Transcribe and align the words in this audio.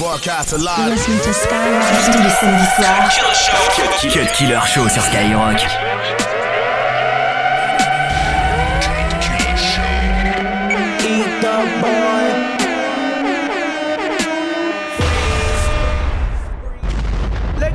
Broadcast 0.00 0.54
alive. 0.54 0.92
Listening 0.92 1.20
to 1.20 1.30
Skyrock 1.30 1.84
tous 2.06 2.22
les 2.22 2.30
samedis 2.30 2.70
soirs. 2.74 3.12
Cut 4.10 4.32
Killer 4.32 4.60
Show 4.66 4.88
sur 4.88 5.02
Skyrock. 5.02 5.60
Eat 11.04 11.40
the 11.42 11.56
boy. 11.82 12.00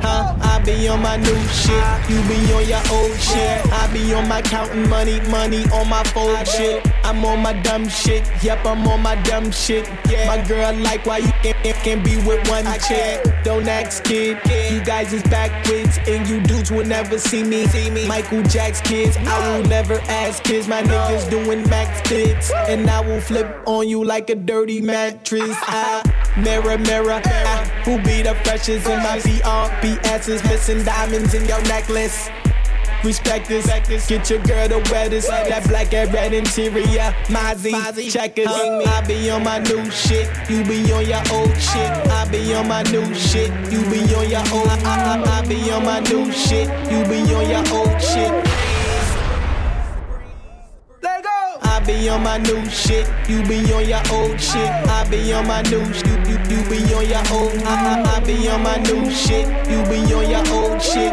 I 0.08 0.58
be 0.64 0.88
on 0.88 1.00
my 1.00 1.16
new 1.16 1.40
shit, 1.48 1.84
you 2.10 2.20
be 2.22 2.52
on 2.52 2.66
your 2.66 2.82
old 2.90 3.16
shit. 3.20 3.60
I 3.72 3.86
be 3.92 4.12
on 4.14 4.26
my 4.26 4.42
counting 4.42 4.88
money, 4.88 5.20
money 5.30 5.64
on 5.72 5.88
my 5.88 6.02
fold 6.04 6.44
shit. 6.46 6.84
I'm 7.04 7.24
on 7.24 7.40
my 7.40 7.52
dumb 7.52 7.88
shit, 7.88 8.24
yep, 8.42 8.64
I'm 8.66 8.84
on 8.88 9.00
my 9.02 9.14
dumb 9.22 9.52
shit. 9.52 9.88
Yeah. 10.10 10.26
My 10.26 10.42
girl 10.48 10.74
like 10.74 11.06
why 11.06 11.18
you 11.18 11.30
can't, 11.42 11.56
can't 11.86 12.04
be 12.04 12.16
with 12.26 12.48
one 12.48 12.64
chick. 12.80 13.24
Don't 13.44 13.68
ask 13.68 14.02
kid, 14.02 14.38
you 14.72 14.82
guys 14.84 15.12
is 15.12 15.22
backwards 15.22 16.00
and 16.08 16.28
you 16.28 16.40
dudes 16.40 16.72
will 16.72 16.84
never 16.84 17.16
see 17.16 17.44
me. 17.44 17.64
Michael 18.08 18.42
Jack's 18.42 18.80
kids, 18.80 19.16
I 19.16 19.56
will 19.56 19.68
never 19.68 19.94
ask 20.08 20.42
kids. 20.42 20.66
My 20.66 20.82
niggas 20.82 21.30
doing 21.30 21.62
max 21.70 22.00
fits, 22.08 22.50
and 22.50 22.90
I 22.90 23.00
will 23.02 23.20
flip 23.20 23.46
on 23.66 23.88
you 23.88 24.02
like 24.02 24.30
a 24.30 24.34
dirty 24.34 24.80
mattress. 24.80 25.56
I 25.62 26.02
mirror, 26.36 26.76
mirror, 26.76 27.20
I, 27.24 27.64
who 27.84 27.98
be 28.02 28.20
the 28.20 28.34
freshest 28.42 28.88
in 28.88 28.98
my 28.98 29.18
BRBS 29.20 30.28
is 30.28 30.42
missing 30.42 30.82
diamonds 30.82 31.34
in 31.34 31.44
your 31.46 31.62
necklace. 31.62 32.28
Respect 33.04 33.48
this, 33.48 33.66
get 34.08 34.28
your 34.30 34.40
girl 34.40 34.68
the 34.68 34.78
wettest. 34.90 35.28
That 35.28 35.68
black 35.68 35.94
and 35.94 36.12
red 36.12 36.32
interior, 36.32 37.14
Mozzie, 37.28 38.10
checkers. 38.12 38.48
I 38.48 39.04
be 39.06 39.30
on 39.30 39.44
my 39.44 39.58
new 39.60 39.88
shit, 39.90 40.28
you 40.50 40.64
be 40.64 40.92
on 40.92 41.06
your 41.06 41.22
old 41.32 41.56
shit. 41.56 41.90
I 42.10 42.28
be 42.30 42.54
on 42.54 42.66
my 42.66 42.82
new 42.84 43.14
shit, 43.14 43.50
you 43.70 43.82
be 43.90 44.00
on 44.14 44.28
your 44.28 44.40
old. 44.52 44.68
I, 44.68 45.22
I, 45.24 45.38
I 45.38 45.46
be 45.46 45.70
on 45.70 45.84
my 45.84 46.00
new 46.00 46.32
shit, 46.32 46.68
you 46.90 47.04
be 47.04 47.22
on 47.34 47.48
your 47.48 47.64
old 47.74 48.00
shit. 48.02 48.32
Let 51.02 51.22
go. 51.22 51.58
I 51.62 51.80
be 51.86 52.08
on 52.08 52.22
my 52.22 52.38
new 52.38 52.68
shit, 52.68 53.08
you 53.28 53.42
be 53.46 53.72
on 53.72 53.86
your 53.88 54.02
old 54.10 54.40
shit. 54.40 54.68
I 54.88 55.06
be 55.08 55.32
on 55.32 55.46
my 55.46 55.62
new 55.62 55.84
shit, 55.92 56.06
you, 56.26 56.38
you, 56.48 56.62
you 56.62 56.68
be 56.68 56.94
on 56.94 57.06
your 57.06 57.22
old. 57.32 57.54
I, 57.62 58.02
I, 58.02 58.16
I 58.16 58.20
be 58.20 58.48
on 58.48 58.62
my 58.62 58.78
new 58.78 59.10
shit, 59.10 59.46
you 59.70 59.82
be 59.84 60.12
on 60.12 60.28
your 60.28 60.48
old 60.52 60.82
shit. 60.82 61.12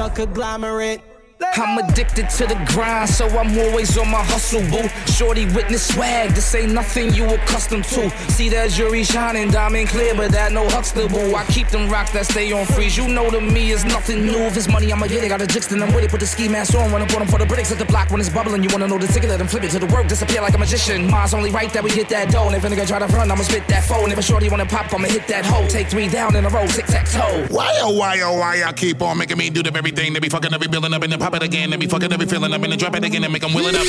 The 0.00 0.08
conglomerate. 0.08 1.09
I'm 1.42 1.78
addicted 1.78 2.28
to 2.30 2.46
the 2.46 2.54
grind, 2.72 3.08
so 3.08 3.26
I'm 3.28 3.58
always 3.58 3.96
on 3.98 4.10
my 4.10 4.22
hustle, 4.22 4.62
boo. 4.70 4.88
Shorty 5.10 5.46
witness 5.46 5.86
swag, 5.94 6.30
this 6.30 6.54
ain't 6.54 6.72
nothing 6.72 7.12
you 7.14 7.24
accustomed 7.32 7.84
to. 7.84 8.10
See 8.30 8.48
that 8.50 8.70
jury 8.70 9.04
shining, 9.04 9.50
diamond 9.50 9.88
clear, 9.88 10.14
but 10.14 10.32
that 10.32 10.52
no 10.52 10.68
Huxtable. 10.68 11.34
I 11.34 11.44
keep 11.46 11.68
them 11.68 11.88
rocks 11.90 12.10
that 12.12 12.26
stay 12.26 12.52
on 12.52 12.66
freeze. 12.66 12.96
You 12.96 13.08
know 13.08 13.30
to 13.30 13.40
me 13.40 13.70
is 13.70 13.84
nothing 13.84 14.24
new. 14.24 14.38
If 14.38 14.56
it's 14.56 14.68
money, 14.68 14.92
I'ma 14.92 15.06
get 15.06 15.24
it. 15.24 15.28
Got 15.28 15.42
a 15.42 15.46
jix, 15.46 15.68
then 15.68 15.82
I'm 15.82 15.92
with 15.94 16.04
it. 16.04 16.10
Put 16.10 16.20
the 16.20 16.26
ski 16.26 16.48
mask 16.48 16.74
on, 16.74 16.92
run 16.92 17.02
up 17.02 17.12
on 17.12 17.20
them 17.20 17.28
for 17.28 17.38
the 17.38 17.46
bricks 17.46 17.72
at 17.72 17.78
the 17.78 17.84
block 17.86 18.10
when 18.10 18.20
it's 18.20 18.30
bubbling. 18.30 18.62
You 18.62 18.68
wanna 18.72 18.86
know 18.86 18.98
the 18.98 19.06
ticket, 19.06 19.30
let 19.30 19.38
them 19.38 19.48
flip 19.48 19.64
it 19.64 19.70
to 19.70 19.78
the 19.78 19.86
work, 19.86 20.08
disappear 20.08 20.42
like 20.42 20.54
a 20.54 20.58
magician. 20.58 21.10
Mine's 21.10 21.34
only 21.34 21.50
right 21.50 21.72
that 21.72 21.82
we 21.82 21.90
get 21.90 22.08
that 22.10 22.30
dough. 22.30 22.46
And 22.46 22.56
if 22.56 22.64
a 22.64 22.68
nigga 22.68 22.86
try 22.86 22.98
to 22.98 23.08
front, 23.08 23.30
I'ma 23.30 23.42
spit 23.42 23.66
that 23.68 23.84
phone. 23.84 24.12
If 24.12 24.18
a 24.18 24.22
shorty 24.22 24.48
wanna 24.48 24.66
pop, 24.66 24.92
I'ma 24.92 25.08
hit 25.08 25.26
that 25.28 25.44
hoe. 25.44 25.66
Take 25.68 25.88
three 25.88 26.08
down 26.08 26.36
in 26.36 26.44
a 26.44 26.50
row, 26.50 26.66
tic 26.66 26.86
tac 26.86 27.08
toe. 27.08 27.46
Why 27.48 27.72
oh 27.80 27.92
why 27.92 28.20
oh 28.20 28.38
why 28.38 28.56
y'all 28.56 28.72
keep 28.72 29.00
on 29.02 29.18
making 29.18 29.38
me 29.38 29.50
do 29.50 29.62
the 29.62 29.70
very 29.70 29.90
thing? 29.90 30.12
They 30.12 30.20
be 30.20 30.28
fucking 30.28 30.52
every 30.52 30.68
building 30.68 30.92
up 30.92 31.02
and 31.02 31.12
then 31.12 31.18
pop 31.18 31.29
it 31.34 31.42
again. 31.42 31.70
Be 31.78 31.86
fucking 31.86 32.12
every 32.12 32.26
feeling 32.26 32.52
up 32.52 32.62
and 32.62 32.72
then 32.72 32.78
drop 32.78 32.96
it 32.96 33.04
again 33.04 33.24
and 33.24 33.32
make 33.32 33.42
them 33.42 33.54
wheel 33.54 33.66
it 33.66 33.74
up. 33.74 33.86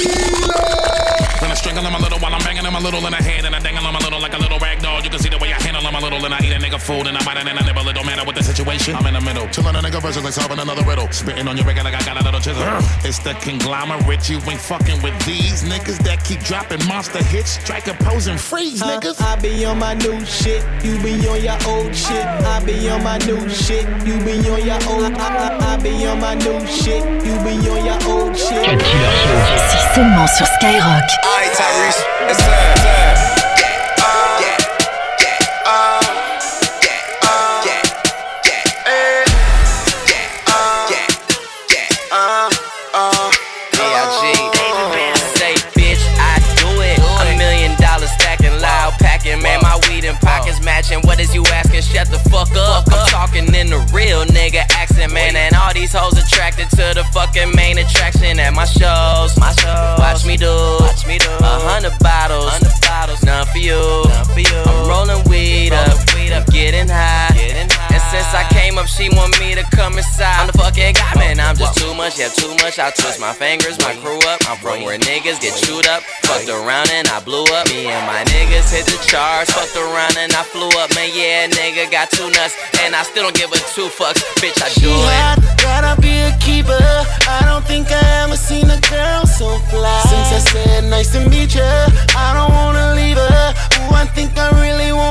Then 1.42 1.50
I 1.50 1.56
strangle 1.56 1.81
them 1.84 1.95
a 1.95 2.00
little 2.00 2.20
while 2.20 2.34
I'm 2.36 2.44
banging 2.45 2.61
them 2.64 2.75
a 2.75 2.80
little 2.80 3.03
in 3.06 3.11
the 3.11 3.17
head 3.17 3.45
and 3.45 3.56
I 3.56 3.59
dangle 3.59 3.84
them 3.84 3.95
a 3.95 4.00
little 4.00 4.22
like 4.22 4.34
a 4.34 4.38
little 4.38 4.59
rag 4.59 4.81
doll. 4.81 5.02
You 5.02 5.09
can 5.09 5.20
see 5.20 5.30
the 5.30 5.39
way 5.39 5.52
I 5.52 5.59
handle 5.59 5.81
them 5.81 5.95
a 5.95 6.00
little 6.00 6.23
and 6.23 6.34
I 6.34 6.39
eat 6.45 6.53
a 6.53 6.59
nigga 6.62 6.80
food 6.80 7.08
and 7.08 7.17
I 7.17 7.23
bite 7.25 7.38
it 7.38 7.47
and 7.47 7.58
I 7.58 7.66
nibble. 7.66 7.88
It 7.89 7.94
don't 7.94 8.06
matter 8.06 8.23
what 8.23 8.36
the 8.36 8.44
situation. 8.44 8.95
I'm 8.95 9.08
in 9.08 9.16
the 9.16 9.22
middle, 9.22 9.47
chilling 9.50 9.75
a 9.75 9.81
nigga 9.81 10.02
versus 10.02 10.23
like 10.23 10.34
solving 10.34 10.59
another 10.59 10.84
riddle. 10.84 11.09
Spitting 11.12 11.47
on 11.47 11.58
your 11.58 11.66
record 11.66 11.84
like 11.84 11.95
I 11.95 12.03
got 12.06 12.22
a 12.22 12.23
little 12.23 12.39
chisel. 12.39 12.62
It's 13.03 13.18
the 13.19 13.34
conglomerate. 13.41 14.29
You 14.29 14.38
ain't 14.46 14.62
fucking 14.62 15.02
with 15.02 15.18
these 15.25 15.63
niggas 15.63 15.97
that 16.06 16.23
keep 16.23 16.41
dropping 16.41 16.85
monster 16.85 17.23
hits. 17.23 17.58
Strike 17.58 17.88
a 17.88 17.96
pose 18.06 18.28
and 18.28 18.40
freeze, 18.40 18.81
niggas. 18.81 19.19
I 19.19 19.35
be 19.41 19.66
on 19.66 19.79
my 19.79 19.96
new 19.96 20.23
shit, 20.25 20.62
you 20.85 21.02
be 21.02 21.18
on 21.28 21.41
your 21.41 21.58
old 21.66 21.96
shit. 21.96 22.22
I 22.22 22.63
be 22.63 22.88
on 22.90 23.03
my 23.03 23.18
new 23.25 23.50
shit, 23.50 23.90
you 24.06 24.22
be 24.22 24.38
on 24.46 24.62
your 24.62 24.81
old. 24.94 25.09
I, 25.18 25.58
I, 25.58 25.73
I 25.73 25.78
be 25.81 26.06
on 26.06 26.22
my 26.22 26.35
new 26.35 26.62
shit, 26.68 27.02
you 27.25 27.31
be 27.40 27.56
on 27.69 27.86
your 27.86 28.00
old 28.09 28.36
shit. 28.36 28.64
Cut 28.64 28.80
Killer 28.80 29.14
Show. 29.24 29.38
C'est 29.69 29.96
seulement 29.96 30.28
sur 30.28 30.46
Skyrock. 30.46 31.08
Alright, 31.24 31.53
Tyrese, 31.56 32.03
it's 32.30 32.38
time. 32.38 32.75
time. 32.75 33.31
I 46.20 46.40
do 46.59 46.70
it. 46.81 47.00
A 47.00 47.38
million 47.38 47.75
dollars 47.80 48.12
stacking 48.12 48.53
loud, 48.62 48.94
packing. 49.00 49.41
Man, 49.41 49.59
my 49.62 49.80
weed 49.88 50.06
and 50.06 50.18
pockets 50.20 50.59
uh. 50.59 50.64
matching. 50.64 51.02
What 51.02 51.20
is 51.20 51.34
you 51.34 51.44
asking? 51.46 51.81
Shut 51.81 52.08
the 52.09 52.20
fuck 52.30 52.52
up. 52.56 52.86
I'm 52.91 53.08
talking 53.09 53.53
in 53.53 53.68
the 53.68 53.80
real 53.94 54.25
nigga 54.25 54.64
to 56.69 56.94
the 56.94 57.03
fucking 57.13 57.55
main 57.55 57.77
attraction 57.77 58.39
at 58.39 58.53
my 58.53 58.66
shows. 58.66 59.38
My 59.39 59.51
shows. 59.53 59.99
Watch 59.99 60.25
me 60.25 60.38
do. 60.38 60.51
Watch 60.79 61.07
me 61.07 61.17
do. 61.17 61.29
A 61.29 61.59
hundred 61.66 61.97
bottles. 61.99 62.49
Hundred 62.49 62.73
bottles. 62.81 63.23
None 63.23 63.47
for 63.47 63.57
you. 63.57 63.79
None 64.05 64.25
for 64.25 64.39
you. 64.39 64.61
I'm 64.66 64.88
rolling 64.88 65.23
weed 65.29 65.73
up. 65.73 65.97
Weed 66.13 66.31
up. 66.31 66.45
Getting 66.47 66.88
high. 66.88 67.31
Up, 68.81 68.88
she 68.88 69.09
want 69.14 69.38
me 69.40 69.53
to 69.53 69.64
come 69.69 69.97
inside. 69.97 70.42
I'm 70.42 70.47
the 70.47 70.58
fucking 70.58 70.97
guy, 70.97 71.14
man. 71.16 71.40
I'm 71.40 71.56
just 71.56 71.78
too 71.78 71.94
much. 71.94 72.18
Yeah, 72.18 72.30
too 72.30 72.50
much. 72.66 72.80
I 72.80 72.90
twist 72.90 73.19
my 73.22 73.34
fingers. 73.34 73.78
My 73.80 73.94
crew 74.02 74.18
up. 74.25 74.42
I'm 74.50 74.58
from 74.58 74.81
where 74.81 74.97
niggas 74.97 75.40
get 75.40 75.53
chewed 75.62 75.86
up. 75.86 76.02
Fucked 76.25 76.50
around 76.50 76.90
and 76.90 77.08
I 77.08 77.22
blew 77.22 77.46
up. 77.53 77.70
Me 77.70 77.86
and 77.86 78.06
my 78.09 78.25
niggas 78.34 78.74
hit 78.74 78.86
the 78.90 78.97
charts. 79.06 79.53
Fucked 79.53 79.78
around 79.78 80.18
and 80.18 80.34
I 80.34 80.44
flew 80.44 80.70
up. 80.81 80.90
Man, 80.96 81.14
yeah, 81.14 81.47
nigga 81.47 81.91
got 81.91 82.09
two 82.09 82.30
nuts. 82.31 82.58
And 82.81 82.96
I 82.96 83.03
still 83.03 83.24
don't 83.24 83.36
give 83.36 83.52
a 83.52 83.62
two 83.78 83.90
fucks. 83.94 84.22
Bitch, 84.41 84.58
I 84.58 84.70
do 84.81 84.90
it. 84.90 85.14
hot, 85.22 85.38
gotta 85.62 86.02
be 86.02 86.25
a 86.25 86.34
keeper. 86.41 86.81
I 87.30 87.46
don't 87.46 87.66
think 87.66 87.91
I 87.91 88.02
ever 88.25 88.36
seen 88.36 88.66
a 88.66 88.80
girl 88.90 89.25
so 89.25 89.59
fly. 89.70 90.02
Since 90.09 90.30
I 90.34 90.41
said 90.52 90.84
nice 90.90 91.12
to 91.14 91.22
meet 91.30 91.53
ya, 91.53 91.70
I 92.18 92.34
don't 92.34 92.52
wanna 92.52 92.96
leave 92.96 93.18
her. 93.18 93.53
Ooh, 93.78 93.94
I 93.94 94.06
think 94.16 94.38
I 94.38 94.50
really 94.58 94.91
wanna 94.91 95.10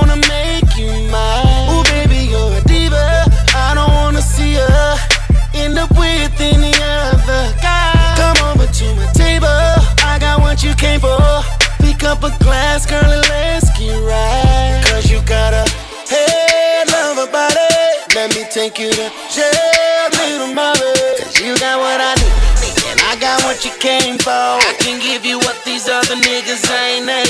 up 12.10 12.24
a 12.24 12.36
glass, 12.42 12.86
girl, 12.86 13.04
and 13.04 13.22
let's 13.28 13.70
get 13.78 13.94
right. 14.02 14.82
Cause 14.90 15.08
you 15.08 15.22
got 15.22 15.54
a 15.54 15.62
head, 16.10 16.90
love 16.90 17.18
a 17.22 17.30
body. 17.30 17.70
Let 18.16 18.34
me 18.34 18.42
take 18.50 18.80
you 18.80 18.90
to 18.90 19.06
jail, 19.30 20.10
little 20.18 20.52
mother. 20.52 20.90
Cause 21.22 21.38
you 21.38 21.54
got 21.58 21.78
what 21.78 22.00
I 22.02 22.14
need. 22.18 22.90
And 22.90 23.00
I 23.06 23.14
got 23.20 23.44
what 23.44 23.64
you 23.64 23.70
came 23.78 24.18
for. 24.18 24.30
I 24.30 24.74
can 24.80 24.98
give 24.98 25.24
you 25.24 25.38
what 25.38 25.56
these 25.64 25.88
other 25.88 26.16
niggas 26.16 26.66
ain't 26.82 27.08
able. 27.08 27.29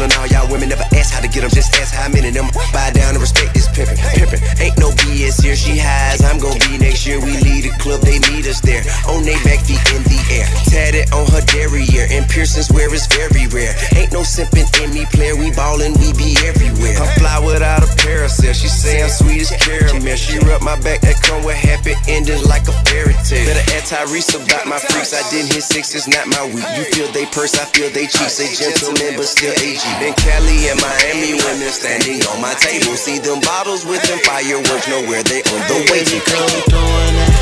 Hard, 0.00 0.16
all 0.16 0.26
y'all 0.26 0.50
women. 0.50 0.68
Never 0.68 0.84
ask 0.96 1.12
how 1.12 1.20
to 1.20 1.28
get 1.28 1.42
them, 1.42 1.50
just 1.50 1.74
ask 1.76 1.92
how 1.94 2.08
many 2.08 2.30
them. 2.30 2.48
Buy 2.72 2.90
down 2.90 3.12
and 3.12 3.20
respect 3.20 3.52
this 3.52 3.68
pimpin', 3.68 3.96
pimpin'. 4.16 4.40
Ain't 4.60 4.78
no 4.78 4.90
BS 5.04 5.42
here, 5.42 5.56
she 5.56 5.76
highs. 5.76 6.22
I'm 6.22 6.38
gon' 6.38 6.56
be 6.70 6.78
next 6.78 7.06
year. 7.06 7.20
We 7.20 7.36
lead 7.44 7.68
the 7.68 7.72
club, 7.78 8.00
they 8.00 8.18
meet 8.32 8.46
us 8.46 8.60
there. 8.60 8.82
On 9.08 9.22
they 9.22 9.36
back 9.44 9.60
feet 9.66 9.82
in 9.92 10.02
the 10.08 10.20
air, 10.32 10.46
tatted 10.70 11.12
on 11.12 11.26
her 11.28 11.44
derriere, 11.52 12.08
and 12.10 12.28
piercings 12.28 12.70
where 12.72 12.92
it's 12.92 13.06
very 13.06 13.46
rare. 13.48 13.74
No 14.20 14.28
simpin' 14.28 14.68
in 14.84 14.92
me, 14.92 15.08
player. 15.08 15.32
We 15.32 15.48
ballin', 15.56 15.96
we 15.96 16.12
be 16.12 16.36
everywhere. 16.44 16.92
I 16.92 17.08
fly 17.16 17.40
without 17.40 17.80
a 17.80 17.88
parasail. 18.04 18.52
She 18.52 18.68
say 18.68 19.00
I'm 19.00 19.08
sweet 19.08 19.48
as 19.48 19.48
caramel. 19.56 20.12
She 20.12 20.36
rub 20.44 20.60
my 20.60 20.76
back, 20.84 21.00
that 21.08 21.16
come 21.24 21.40
with 21.40 21.56
happy 21.56 21.96
endings 22.04 22.44
like 22.44 22.68
a 22.68 22.76
fairy 22.84 23.16
tale. 23.24 23.48
Better 23.48 23.64
add 23.72 23.88
Tyrese 23.88 24.36
about 24.36 24.68
my 24.68 24.76
freaks. 24.76 25.16
I 25.16 25.24
didn't 25.32 25.56
hit 25.56 25.64
six, 25.64 25.96
it's 25.96 26.04
not 26.04 26.28
my 26.28 26.44
week. 26.52 26.68
You 26.76 26.84
feel 26.92 27.08
they 27.16 27.24
purse, 27.32 27.56
I 27.56 27.64
feel 27.72 27.88
they 27.96 28.12
cheeks. 28.12 28.36
They 28.36 28.52
gentlemen, 28.52 29.16
but 29.16 29.24
still 29.24 29.56
AG. 29.56 29.80
Been 30.04 30.12
Cali 30.12 30.68
and 30.68 30.76
Miami 30.84 31.40
women 31.40 31.72
standing 31.72 32.20
on 32.28 32.44
my 32.44 32.52
table. 32.60 33.00
See 33.00 33.24
them 33.24 33.40
bottles 33.40 33.88
with 33.88 34.04
them 34.04 34.20
fireworks, 34.28 34.84
know 34.84 35.00
where 35.08 35.24
they 35.24 35.40
on 35.48 35.64
the 35.64 35.80
way 35.88 36.04
to 36.04 36.18
we 36.20 36.60
doing 36.68 37.16
it 37.24 37.32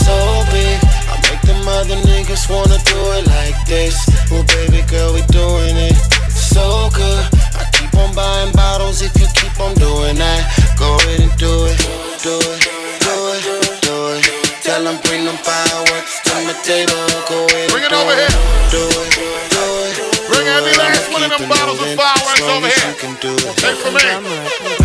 so 0.00 0.16
big. 0.48 0.80
I 1.12 1.14
make 1.28 1.44
them 1.44 1.60
other 1.68 2.00
niggas 2.08 2.48
wanna 2.48 2.80
do 2.88 3.00
it 3.20 3.28
like 3.28 3.68
this. 3.68 4.00
Well, 4.32 4.48
baby 4.48 4.80
girl, 4.88 5.12
we 5.12 5.20
doing 5.28 5.76
it 5.76 6.21
so 6.52 6.88
good. 6.92 7.24
I 7.56 7.64
keep 7.72 7.92
on 7.96 8.14
buying 8.14 8.52
bottles 8.52 9.00
if 9.02 9.12
you 9.16 9.26
keep 9.34 9.56
on 9.60 9.74
doing 9.74 10.16
that. 10.20 10.44
Go 10.78 10.96
ahead 11.00 11.20
and 11.24 11.34
do 11.40 11.66
it, 11.66 11.78
do 12.20 12.36
it, 12.36 12.60
do 13.00 13.14
it, 13.32 13.42
do 13.80 13.96
it. 14.16 14.24
Tell 14.62 14.84
them 14.84 15.00
bring 15.08 15.24
them 15.24 15.36
fireworks 15.40 16.20
to 16.28 16.34
my 16.44 16.54
table. 16.62 17.00
Go 17.28 17.48
ahead 17.48 17.70
Bring 17.72 17.84
it 17.84 17.90
do 17.90 17.98
over 17.98 18.12
it, 18.12 18.28
here. 18.28 18.36
do 18.70 18.82
it, 18.84 19.10
do 19.50 19.64
it. 19.88 19.94
Bring 20.28 20.46
every 20.46 20.76
last 20.76 21.08
one 21.12 21.24
of 21.24 21.32
them 21.32 21.48
bottles 21.48 21.80
of 21.80 21.90
fireworks 21.96 22.44
over 22.44 22.68
here. 22.68 22.88
you 22.92 22.96
can. 23.00 23.12
Take 23.56 23.76
from 23.80 23.94
me. 23.96 24.81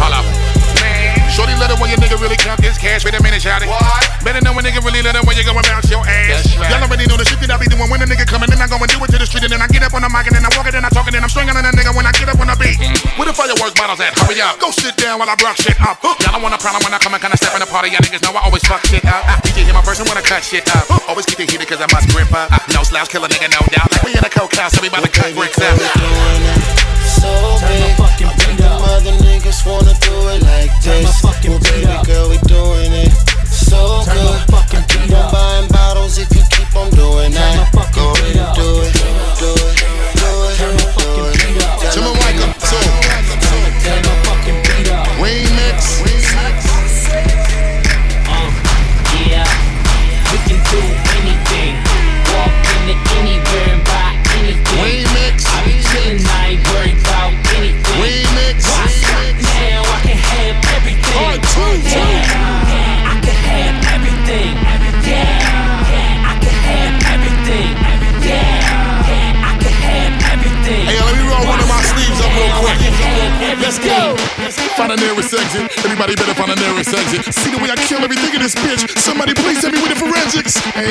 Holla. 1.57 1.65
Shorty 1.65 1.74
let 1.74 1.74
it 1.74 1.81
when 1.81 1.89
your 1.89 2.00
nigga 2.00 2.18
really 2.21 2.38
count 2.38 2.62
this 2.62 2.77
cash. 2.77 3.01
Wait 3.06 3.18
a 3.18 3.21
minute, 3.21 3.42
shout 3.42 3.62
it. 3.62 3.69
What? 3.69 3.81
Better 4.21 4.42
know 4.42 4.54
when 4.54 4.65
nigga 4.65 4.83
really 4.86 5.01
let 5.01 5.18
it 5.18 5.25
when 5.25 5.33
you 5.38 5.44
go 5.44 5.57
and 5.57 5.65
bounce 5.65 5.89
your 5.89 6.06
ass. 6.06 6.45
Right. 6.54 6.69
Y'all 6.69 6.83
already 6.86 7.09
know 7.09 7.18
the 7.18 7.25
shit 7.25 7.42
that 7.42 7.50
I 7.50 7.57
be 7.57 7.65
doing 7.65 7.89
when 7.89 8.01
a 8.01 8.07
nigga 8.07 8.30
coming. 8.30 8.50
Then 8.50 8.62
I 8.62 8.68
go 8.69 8.77
and 8.77 8.86
do 8.86 9.01
it 9.01 9.09
to 9.09 9.18
the 9.18 9.25
street. 9.25 9.44
And 9.44 9.51
then 9.51 9.62
I 9.62 9.68
get 9.68 9.81
up 9.81 9.94
on 9.98 10.06
the 10.06 10.12
mic 10.12 10.30
and 10.30 10.36
then 10.38 10.45
I 10.45 10.51
walk 10.54 10.69
it 10.69 10.75
and 10.77 10.86
I 10.86 10.89
talk 10.94 11.09
it 11.09 11.15
and 11.18 11.24
I'm 11.24 11.31
stringing 11.31 11.57
on 11.57 11.65
a 11.65 11.74
nigga 11.74 11.92
when 11.98 12.06
I 12.06 12.13
get 12.13 12.30
up 12.30 12.38
on 12.38 12.48
the 12.48 12.57
beat. 12.62 12.77
Mm-hmm. 12.77 13.18
Where 13.18 13.27
the 13.27 13.33
fireworks 13.33 13.74
bottles 13.74 14.01
at? 14.01 14.13
Hurry 14.13 14.38
up. 14.42 14.62
Go 14.62 14.69
sit 14.69 14.94
down 14.98 15.18
while 15.18 15.30
I 15.30 15.36
rock 15.42 15.57
shit 15.57 15.77
up. 15.81 15.98
Y'all 16.04 16.18
don't 16.38 16.44
want 16.45 16.54
a 16.54 16.62
problem 16.62 16.86
when 16.86 16.94
I 16.94 17.00
come 17.01 17.18
and 17.18 17.21
kinda 17.21 17.38
step 17.38 17.54
in 17.57 17.62
the 17.65 17.69
party. 17.69 17.89
Y'all 17.94 18.06
niggas 18.06 18.21
know 18.21 18.38
I 18.38 18.45
always 18.45 18.63
fuck 18.65 18.86
shit 18.86 19.06
up. 19.06 19.25
Ah. 19.25 19.42
DJ 19.42 19.65
hear 19.65 19.74
my 19.74 19.81
person 19.81 20.06
when 20.06 20.18
I 20.18 20.24
cut 20.24 20.44
shit 20.45 20.68
up. 20.75 20.86
Always 21.09 21.25
keep 21.25 21.42
it 21.42 21.50
heated 21.50 21.65
cause 21.65 21.81
I 21.81 21.89
must 21.89 22.13
grip 22.13 22.30
up. 22.33 22.54
Ah. 22.54 22.62
No 22.75 22.83
slouch, 22.86 23.09
kill 23.09 23.25
a 23.25 23.30
nigga, 23.30 23.50
no 23.50 23.62
doubt. 23.74 23.89
Like 23.89 24.04
we 24.06 24.12
in 24.13 24.21
a 24.21 24.30
coke 24.30 24.54
house, 24.54 24.77
so 24.77 24.81
we 24.83 24.94
about 24.94 25.07
to 25.07 25.12
cut 25.12 25.33
bricks 25.33 25.57
Girl, 25.57 25.74
out. 25.74 25.80
we 25.80 25.88
doing 25.98 26.45
it 26.54 26.88
so 27.18 27.33
big. 27.65 27.98
I 27.98 28.33
make 28.38 28.57
them 28.57 28.81
other 28.81 29.15
niggas 29.25 29.65
wanna 29.65 29.94
do 30.01 30.15
it 30.33 30.42
like 30.44 30.74
this. 30.81 31.21
Well, 31.47 31.59
baby 31.59 31.88
girl, 32.05 32.29
we 32.29 32.38
doing 32.39 32.91
it. 32.91 33.11
So 33.47 34.03
good. 34.03 34.44
I 34.51 34.85
keep 34.89 35.15
on 35.15 35.31
buying 35.31 35.56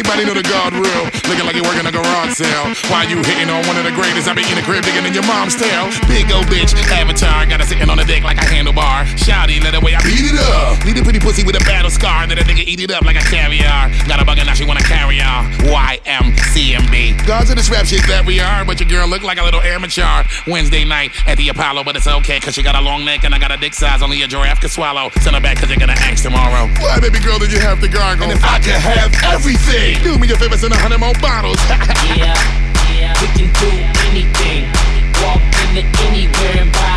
Everybody 0.06 0.30
know 0.30 0.38
the 0.38 0.46
God 0.46 0.70
real. 0.70 1.02
Looking 1.26 1.46
like 1.50 1.58
you're 1.58 1.66
working 1.66 1.82
a 1.82 1.90
garage 1.90 2.38
sale. 2.38 2.70
Why 2.86 3.10
you 3.10 3.18
hitting 3.26 3.50
on 3.50 3.66
one 3.66 3.74
of 3.74 3.82
the 3.82 3.90
greatest? 3.90 4.30
I 4.30 4.38
be 4.38 4.46
in 4.46 4.54
the 4.54 4.62
crib 4.62 4.86
digging 4.86 5.02
in 5.02 5.10
your 5.10 5.26
mom's 5.26 5.58
tail. 5.58 5.90
Big 6.06 6.30
old 6.30 6.46
bitch, 6.46 6.78
avatar. 6.94 7.42
Got 7.42 7.58
her 7.58 7.66
sitting 7.66 7.90
on 7.90 7.98
the 7.98 8.06
deck 8.06 8.22
like 8.22 8.38
a 8.38 8.46
handlebar. 8.46 9.02
Shouty, 9.18 9.58
let 9.58 9.74
the 9.74 9.82
way 9.82 9.98
I 9.98 10.02
beat 10.06 10.30
it 10.30 10.38
up. 10.38 10.78
Need 10.96 11.02
a 11.02 11.04
pretty 11.04 11.20
pussy 11.20 11.44
with 11.44 11.60
a 11.60 11.64
battle 11.68 11.90
scar. 11.90 12.22
And 12.22 12.30
then 12.30 12.38
a 12.38 12.42
nigga 12.48 12.64
eat 12.64 12.80
it 12.80 12.90
up 12.90 13.04
like 13.04 13.16
a 13.16 13.26
caviar. 13.28 13.92
Got 14.08 14.16
a 14.16 14.24
bugger 14.24 14.46
now 14.46 14.54
she 14.54 14.64
wanna 14.64 14.80
carry 14.80 15.20
on. 15.20 15.52
YMCMB. 15.68 17.26
Gods 17.26 17.50
of 17.50 17.56
this 17.56 17.68
rap 17.68 17.84
shit 17.84 18.00
that 18.08 18.24
we 18.24 18.40
are. 18.40 18.64
But 18.64 18.80
your 18.80 18.88
girl 18.88 19.06
look 19.06 19.20
like 19.22 19.36
a 19.36 19.44
little 19.44 19.60
amateur. 19.60 20.24
Wednesday 20.46 20.86
night 20.86 21.12
at 21.28 21.36
the 21.36 21.50
Apollo, 21.50 21.84
but 21.84 21.96
it's 21.96 22.06
okay. 22.06 22.40
Cause 22.40 22.54
she 22.54 22.62
got 22.62 22.76
a 22.76 22.80
long 22.80 23.04
neck 23.04 23.24
and 23.24 23.34
I 23.34 23.38
got 23.38 23.52
a 23.52 23.58
dick 23.58 23.74
size 23.74 24.00
only 24.00 24.22
a 24.22 24.26
giraffe 24.26 24.60
can 24.60 24.70
swallow. 24.70 25.10
Send 25.20 25.36
her 25.36 25.42
back 25.42 25.58
cause 25.58 25.68
you're 25.68 25.76
gonna 25.76 26.00
ask 26.00 26.22
tomorrow. 26.22 26.64
Why, 26.80 26.98
baby 26.98 27.20
girl, 27.20 27.38
did 27.38 27.52
you 27.52 27.60
have 27.60 27.78
to 27.82 27.88
gargle? 27.88 28.24
And 28.24 28.32
if 28.32 28.42
I 28.42 28.56
could 28.56 28.80
have 28.80 29.12
everything, 29.36 30.00
do 30.02 30.16
me 30.16 30.32
a 30.32 30.36
favor, 30.38 30.56
send 30.56 30.72
a 30.72 30.78
hundred 30.78 31.00
more 31.00 31.12
bottles. 31.20 31.60
Yeah, 32.16 32.32
yeah, 32.96 33.12
we 33.20 33.28
can 33.36 33.52
do 33.52 33.68
anything. 34.08 34.64
Walk 35.20 35.44
into 35.60 35.84
anywhere 36.08 36.64
and 36.64 36.72
buy 36.72 36.95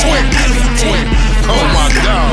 twin. 0.00 0.24
Beautiful 0.32 0.72
twin. 0.80 1.06
Oh 1.52 1.64
my 1.76 1.88
god. 2.00 2.32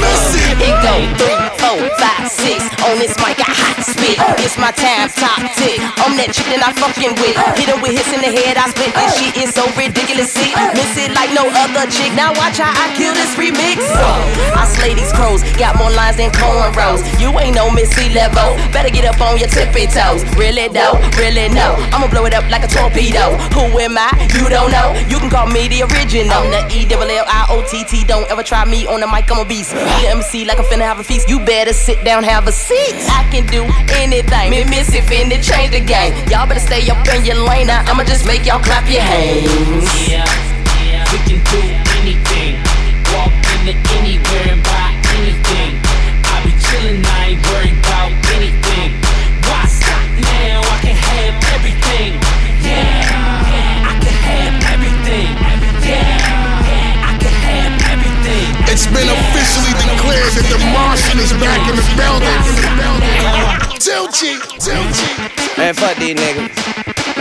Listen. 0.00 0.56
It 0.60 0.74
go 0.82 0.94
three, 1.20 1.38
four, 1.60 1.78
five, 2.00 2.30
six. 2.30 2.57
This 2.98 3.14
mic, 3.22 3.38
hot 3.38 3.78
spit. 3.78 4.18
It's 4.42 4.58
my 4.58 4.74
time, 4.74 5.06
top 5.14 5.38
tick. 5.54 5.78
I'm 6.02 6.18
that 6.18 6.34
chick 6.34 6.50
that 6.50 6.66
I 6.66 6.74
fucking 6.74 7.14
with. 7.22 7.38
Hit 7.54 7.70
'em 7.70 7.78
with 7.78 7.94
hits 7.94 8.10
in 8.10 8.18
the 8.18 8.26
head, 8.26 8.58
I 8.58 8.66
spit 8.74 8.90
this 8.90 9.14
shit 9.14 9.34
is 9.38 9.54
so 9.54 9.70
ridiculous. 9.78 10.34
See, 10.34 10.50
miss 10.74 10.98
it 10.98 11.14
like 11.14 11.30
no 11.30 11.46
other 11.46 11.86
chick. 11.86 12.10
Now 12.18 12.34
watch 12.34 12.58
how 12.58 12.74
I 12.74 12.90
kill 12.98 13.14
this 13.14 13.38
remix. 13.38 13.86
I 14.50 14.66
slay 14.66 14.98
these 14.98 15.14
crows, 15.14 15.46
got 15.54 15.78
more 15.78 15.94
lines 15.94 16.18
than 16.18 16.34
cornrows. 16.34 17.06
You 17.22 17.30
ain't 17.38 17.54
no 17.54 17.70
Missy 17.70 18.10
level. 18.10 18.58
Better 18.74 18.90
get 18.90 19.06
up 19.06 19.20
on 19.22 19.38
your 19.38 19.46
tippy 19.46 19.86
toes. 19.86 20.26
Really 20.34 20.66
though, 20.66 20.98
really 21.14 21.46
no. 21.54 21.78
I'ma 21.94 22.10
blow 22.10 22.26
it 22.26 22.34
up 22.34 22.50
like 22.50 22.66
a 22.66 22.70
torpedo. 22.70 23.38
Who 23.54 23.78
am 23.78 23.94
I? 23.94 24.10
You 24.34 24.50
don't 24.50 24.74
know. 24.74 24.98
You 25.06 25.22
can 25.22 25.30
call 25.30 25.46
me 25.46 25.68
the 25.70 25.86
original. 25.86 26.34
I'm 26.34 26.50
the 26.50 26.66
E 26.74 26.82
double 26.84 27.06
L 27.06 27.26
I 27.30 27.46
O 27.54 27.62
T 27.62 27.84
T. 27.84 28.02
Don't 28.02 28.26
ever 28.26 28.42
try 28.42 28.64
me 28.64 28.90
on 28.90 28.98
the 28.98 29.06
mic. 29.06 29.30
I'm 29.30 29.38
a 29.38 29.44
beast. 29.44 29.70
Be 29.70 29.86
the 30.02 30.10
MC 30.18 30.44
like 30.44 30.58
I'm 30.58 30.66
finna 30.66 30.82
have 30.82 30.98
a 30.98 31.04
feast. 31.04 31.28
You 31.28 31.38
better 31.38 31.72
sit 31.72 32.02
down, 32.02 32.24
have 32.24 32.48
a 32.48 32.52
seat. 32.52 32.87
I 33.08 33.28
can 33.30 33.46
do 33.46 33.64
anything. 33.96 34.50
Me 34.50 34.64
Missy, 34.64 35.00
finna 35.00 35.42
change 35.42 35.72
the 35.72 35.80
game. 35.80 36.14
Y'all 36.28 36.46
better 36.46 36.60
stay 36.60 36.88
up 36.90 37.06
in 37.08 37.24
your 37.24 37.36
lane. 37.36 37.66
Now 37.66 37.84
I'ma 37.86 38.04
just 38.04 38.26
make 38.26 38.46
y'all 38.46 38.60
clap 38.60 38.88
your 38.90 39.02
hands. 39.02 40.08
Yeah, 40.08 40.24
fuck 65.88 65.98
these 65.98 66.14
niggas. 66.14 66.57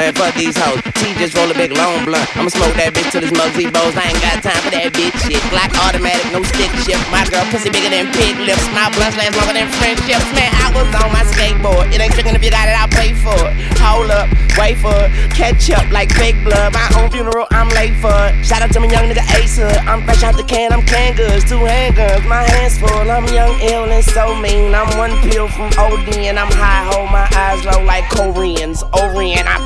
Man, 0.08 0.16
fuck 0.16 0.36
these 0.40 0.56
hoes. 0.56 0.80
T 0.96 1.12
just 1.20 1.36
roll 1.36 1.52
a 1.52 1.54
big 1.54 1.76
long 1.76 2.08
blunt. 2.08 2.24
I'ma 2.40 2.48
smoke 2.48 2.72
that 2.80 2.96
bitch 2.96 3.12
till 3.12 3.20
this 3.20 3.36
Muggsy 3.36 3.68
Bogues. 3.68 3.92
I 4.00 4.08
ain't 4.08 4.24
got 4.24 4.40
time 4.40 4.56
for 4.64 4.72
that 4.72 4.96
bitch 4.96 5.12
shit. 5.28 5.44
Glock 5.52 5.68
automatic, 5.84 6.24
no 6.32 6.48
stick 6.48 6.72
shift. 6.88 7.04
My 7.12 7.28
girl 7.28 7.44
pussy 7.52 7.68
bigger 7.68 7.92
than 7.92 8.08
pig 8.16 8.40
lips. 8.40 8.64
My 8.72 8.88
blunts 8.96 9.20
last 9.20 9.36
longer 9.36 9.60
than 9.60 9.68
friendships. 9.76 10.24
Man, 10.32 10.48
I 10.64 10.72
was 10.72 10.88
on 10.96 11.12
my 11.12 11.28
skateboard. 11.28 11.92
It 11.92 12.00
ain't 12.00 12.16
tricking 12.16 12.40
if 12.40 12.40
you 12.40 12.56
got 12.56 12.72
it, 12.72 12.80
I'll 12.80 12.88
pay 12.88 13.12
for 13.20 13.36
it. 13.36 13.52
Hold 13.84 14.08
up, 14.08 14.32
wait 14.56 14.80
for 14.80 14.96
it. 14.96 15.12
Catch 15.36 15.76
up 15.76 15.84
like 15.92 16.16
fake 16.16 16.40
blood. 16.48 16.72
My 16.72 16.88
own 16.96 17.12
funeral, 17.12 17.44
I'm 17.52 17.68
late 17.76 18.00
for 18.00 18.16
it. 18.32 18.40
Shout 18.48 18.64
out 18.64 18.72
to 18.72 18.80
my 18.80 18.88
young 18.88 19.12
nigga 19.12 19.28
Ace 19.36 19.60
Hood. 19.60 19.76
I'm 19.92 20.08
fresh 20.08 20.24
out 20.24 20.40
the 20.40 20.48
can, 20.48 20.72
I'm 20.72 20.88
can 20.88 21.20
goods. 21.20 21.44
Two 21.52 21.60
handguns, 21.68 22.24
my 22.32 22.48
hands 22.48 22.80
full. 22.80 23.12
I'm 23.12 23.28
young, 23.36 23.60
ill, 23.60 23.92
and 23.92 24.08
so 24.08 24.32
mean. 24.40 24.72
I'm 24.72 24.88
one 24.96 25.20
pill 25.28 25.52
from 25.52 25.68
OD 25.76 26.32
and 26.32 26.40
I'm 26.40 26.52
high. 26.56 26.88
Hold 26.96 27.12
my 27.12 27.28
eyes 27.36 27.60
low 27.68 27.84
like 27.84 28.08
Koreans. 28.08 28.88
Orient, 28.96 29.44
I 29.44 29.60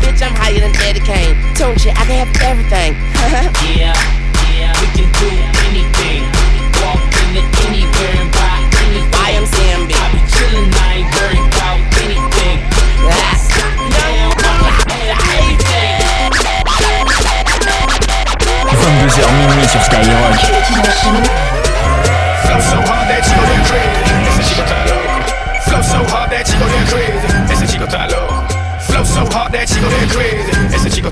Bitch, 0.00 0.22
I'm 0.22 0.34
higher 0.34 0.60
than 0.60 0.74
Eddie 0.82 1.00
Kane. 1.00 1.36
Tune 1.54 1.76
shit, 1.78 1.96
I 1.98 2.04
can 2.04 2.26
have 2.26 2.42
everything. 2.42 2.94
Yeah, 3.78 3.94
yeah, 4.58 4.72
we 4.80 4.86
can 4.88 5.52
do 5.52 5.57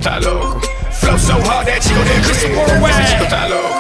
crazy. 0.07 0.21
Ese 0.21 0.21
está 0.21 0.21
loco. 0.21 0.61
Flow 0.93 1.19
so 1.19 1.35
hard 1.43 1.67
that 1.67 1.83
chico 1.83 2.03
get 2.05 2.23
crazy. 2.23 2.47
Ese 2.47 3.13
chico 3.13 3.25
está 3.25 3.49
loco. 3.49 3.57
Catch 3.57 3.73
a 3.73 3.76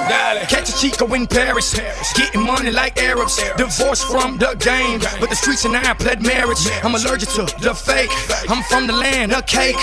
Chico 0.76 1.06
in 1.14 1.26
Paris, 1.26 1.72
getting 2.12 2.44
money 2.44 2.70
like 2.70 3.02
Arabs. 3.02 3.42
Divorced 3.56 4.06
from 4.10 4.36
the 4.36 4.54
game, 4.60 5.00
but 5.18 5.30
the 5.30 5.36
streets 5.36 5.64
and 5.64 5.74
I 5.74 5.94
pled 5.94 6.22
marriage. 6.22 6.68
I'm 6.84 6.94
allergic 6.94 7.30
to 7.30 7.46
the 7.64 7.74
fake. 7.74 8.10
I'm 8.50 8.62
from 8.64 8.86
the 8.86 8.92
land 8.92 9.32
of 9.32 9.46
cake. 9.46 9.76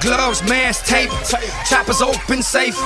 Gloves, 0.00 0.44
mask, 0.44 0.86
tape, 0.86 1.10
choppers 1.68 2.00
open 2.00 2.42
safe. 2.42 2.76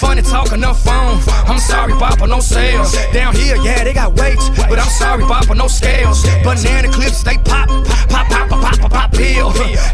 Funny 0.00 0.22
talk 0.22 0.52
on 0.52 0.60
the 0.60 0.72
phone. 0.72 1.20
I'm 1.44 1.58
sorry, 1.58 1.92
Papa, 1.92 2.26
no 2.26 2.40
sales. 2.40 2.96
Down 3.12 3.34
here, 3.34 3.56
yeah, 3.56 3.84
they 3.84 3.92
got 3.92 4.14
weights, 4.14 4.48
but 4.68 4.78
I'm 4.78 4.88
sorry, 4.88 5.24
Papa, 5.24 5.54
no 5.54 5.68
scales. 5.68 6.24
Banana 6.42 6.90
clips, 6.90 7.22
they 7.22 7.36
pop, 7.36 7.68
pop, 8.08 8.26
pop, 8.28 8.48
pop, 8.48 8.78
pop, 8.80 8.90
pop, 8.90 9.12
pill. 9.12 9.50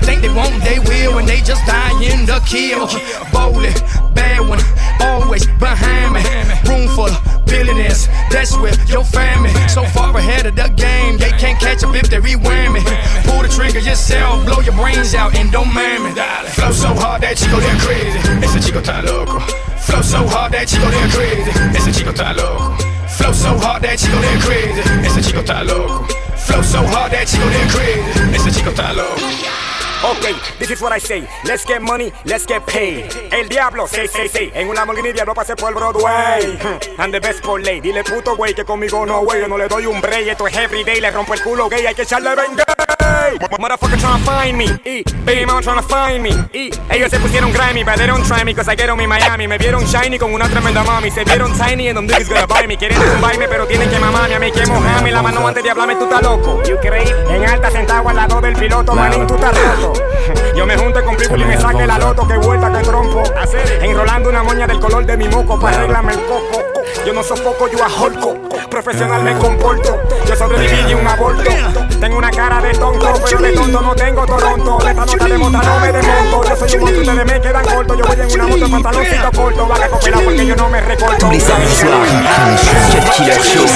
Think 0.07 0.23
they 0.23 0.29
won't, 0.29 0.63
they 0.63 0.79
will, 0.79 1.19
and 1.19 1.29
they 1.29 1.41
just 1.41 1.67
in 2.01 2.27
the 2.27 2.41
kill. 2.47 2.87
Bowling, 3.33 3.75
bad 4.15 4.47
one, 4.47 4.61
always 5.01 5.47
behind 5.59 6.15
me. 6.15 6.23
Room 6.69 6.89
full 6.95 7.08
of 7.09 7.47
billionaires, 7.47 8.07
that's 8.31 8.57
where 8.57 8.75
your 8.87 9.05
family. 9.05 9.51
So 9.69 9.85
far 9.85 10.17
ahead 10.17 10.47
of 10.47 10.55
the 10.57 10.69
game, 10.77 11.19
they 11.19 11.31
can't 11.31 11.59
catch 11.59 11.83
up 11.83 11.95
if 11.95 12.09
they 12.11 12.21
rewind 12.21 12.75
me. 12.75 12.81
Pull 13.25 13.43
the 13.43 13.49
trigger 13.49 13.81
yourself, 13.81 14.45
blow 14.47 14.61
your 14.61 14.75
brains 14.75 15.15
out, 15.15 15.35
and 15.35 15.51
don't 15.51 15.73
mind 15.73 16.05
me. 16.05 16.11
Flow 16.53 16.73
so 16.73 16.89
hard 16.95 17.23
that 17.23 17.37
chico 17.37 17.59
they're 17.61 17.81
crazy. 17.81 18.19
Ese 18.45 18.65
chico 18.65 18.81
está 18.81 19.03
loco. 19.03 19.41
Flow 19.79 20.03
so 20.03 20.27
hard 20.27 20.53
that 20.53 20.69
chico 20.69 20.91
they're 20.91 21.09
crazy. 21.09 21.51
Ese 21.77 21.97
chico 21.97 22.13
está 22.13 22.37
loco. 22.37 22.77
Flow 23.09 23.33
so 23.33 23.59
hard 23.59 23.83
that 23.83 23.99
chico 23.99 24.21
they're 24.21 24.41
crazy. 24.41 24.83
Ese 25.07 25.27
chico 25.27 25.41
está 25.41 25.65
loco. 25.65 26.05
Flow 26.37 26.63
so 26.63 26.87
hard 26.87 27.13
that 27.13 27.27
chico 27.27 27.49
they're 27.49 27.69
crazy. 27.71 28.37
Ese 28.37 28.55
chico 28.55 28.71
está 28.71 28.95
loco. 28.95 29.68
Ok, 30.05 30.27
this 30.61 30.71
is 30.71 30.81
what 30.81 30.93
I 30.93 31.01
say. 31.01 31.27
Let's 31.45 31.65
get 31.65 31.83
money, 31.83 32.13
let's 32.25 32.47
get 32.47 32.65
paid. 32.65 33.11
El 33.33 33.49
diablo, 33.49 33.89
say, 33.89 34.07
say, 34.07 34.29
say. 34.29 34.53
En 34.55 34.69
una 34.69 34.81
Lamborghini 34.81 35.13
diablo 35.13 35.35
pasé 35.35 35.57
por 35.57 35.75
Broadway. 35.75 36.57
And 36.99 37.13
the 37.13 37.19
best 37.19 37.43
for 37.45 37.61
lay. 37.61 37.81
Dile 37.81 38.05
puto 38.05 38.37
güey 38.37 38.55
que 38.55 38.65
conmigo 38.65 39.05
no 39.05 39.23
güey. 39.23 39.41
Yo 39.41 39.49
no 39.49 39.59
le 39.59 39.67
doy 39.67 39.87
un 39.87 40.01
break. 40.01 40.29
Esto 40.29 40.47
es 40.47 40.57
everyday. 40.57 41.01
Le 41.01 41.11
rompo 41.11 41.35
el 41.35 41.43
culo 41.43 41.69
gay. 41.69 41.85
Hay 41.85 41.95
que 41.97 42.03
echarle 42.03 42.35
venga. 42.37 42.68
Motherfucker 43.37 43.99
trying 43.99 44.19
to 44.19 44.31
find 44.31 44.57
me. 44.57 44.67
Y 44.85 45.03
baby 45.25 45.45
mama 45.45 45.61
trying 45.61 45.77
to 45.77 45.83
find 45.83 46.23
me. 46.23 46.31
Y 46.53 46.71
ellos 46.91 47.11
se 47.11 47.19
pusieron 47.19 47.53
grimy, 47.53 47.85
but 47.85 47.97
they 47.97 48.07
don't 48.07 48.25
try 48.27 48.45
me 48.45 48.55
cause 48.55 48.69
I 48.69 48.77
get 48.77 48.89
on 48.91 48.99
Miami. 48.99 49.47
Me 49.47 49.59
vieron 49.59 49.85
shiny 49.87 50.19
con 50.19 50.33
una 50.33 50.49
tremenda 50.49 50.83
mami. 50.85 51.11
Se 51.11 51.25
vieron 51.25 51.53
tiny 51.53 51.89
and 51.89 51.97
them 51.97 52.07
niggas 52.07 52.29
gonna 52.29 52.47
buy 52.47 52.67
me. 52.67 52.77
Quieren 52.77 52.99
tumbarme, 52.99 53.49
pero 53.49 53.67
tienen 53.67 53.91
que 53.91 53.99
mamarme. 53.99 54.35
A 54.35 54.39
mí 54.39 54.51
que 54.53 54.67
mojarme 54.67 55.13
la 55.13 55.23
mano 55.23 55.47
antes 55.47 55.63
de 55.63 55.71
hablarme. 55.71 55.97
Tú 55.97 56.05
estás 56.05 56.23
loco. 56.23 56.63
You 56.65 56.77
creí 56.81 57.13
en 57.29 57.45
alta 57.45 57.71
sentado 57.71 58.09
al 58.09 58.17
lado 58.17 58.41
del 58.41 58.55
piloto. 58.55 58.95
Manín, 58.95 59.27
tú 59.27 59.35
estás 59.35 59.53
roto. 59.57 59.93
Yo 60.57 60.67
me 60.67 60.77
junte 60.77 61.03
con 61.03 61.17
people 61.17 61.41
y 61.41 61.45
me 61.45 61.61
saque 61.61 61.87
la 61.87 61.99
loto. 61.99 62.27
Que 62.27 62.37
vuelta, 62.39 62.73
que 62.73 62.85
trompo. 62.85 63.23
Enrolando 63.83 64.29
una 64.29 64.43
moña 64.43 64.67
del 64.67 64.81
color 64.81 65.05
de 65.05 65.17
mi 65.17 65.29
moco. 65.29 65.59
Para 65.59 65.79
arreglarme 65.79 66.13
el 66.13 66.21
coco. 66.21 66.63
Yo 67.07 67.13
no 67.13 67.23
sofoco, 67.23 67.69
yo 67.69 67.85
ajolco. 67.85 68.48
Profesional 68.71 69.23
me 69.23 69.35
comporto. 69.35 69.99
Yo 70.27 70.37
sobreviví 70.37 70.83
de 70.83 70.95
un 70.95 71.07
aborto. 71.07 71.51
Tengo 72.01 72.19
una 72.19 72.31
cara 72.31 72.61
de 72.61 72.71
tonto, 72.73 73.13
pero 73.25 73.41
de 73.41 73.53
tonto 73.53 73.81
no 73.81 73.95
tengo 73.95 74.27
Toronto. 74.27 74.79
Esta 74.79 75.07
nota 75.07 75.25
de 75.27 75.39
mota 75.39 75.63
no 75.63 75.81
me 75.81 75.93
desmonto. 75.93 76.45
Yo 76.49 76.57
soy 76.57 76.75
un 76.75 76.81
monstruo, 76.81 77.03
ustedes 77.03 77.27
me 77.27 77.41
quedan 77.41 77.65
cortos. 77.65 77.99
Yo 77.99 78.05
voy 78.05 78.21
en 78.21 78.33
una 78.33 78.47
moto, 78.47 78.71
pantaloncito 78.71 79.31
corto. 79.35 79.69
Va 79.69 79.77
a 79.77 79.89
copiar 79.89 80.23
porque 80.23 80.47
yo 80.47 80.57
no 80.57 80.69
me 80.69 80.81
recorto. 80.81 81.29
Cut 81.29 83.13
Killer 83.17 83.43
Show. 83.43 83.67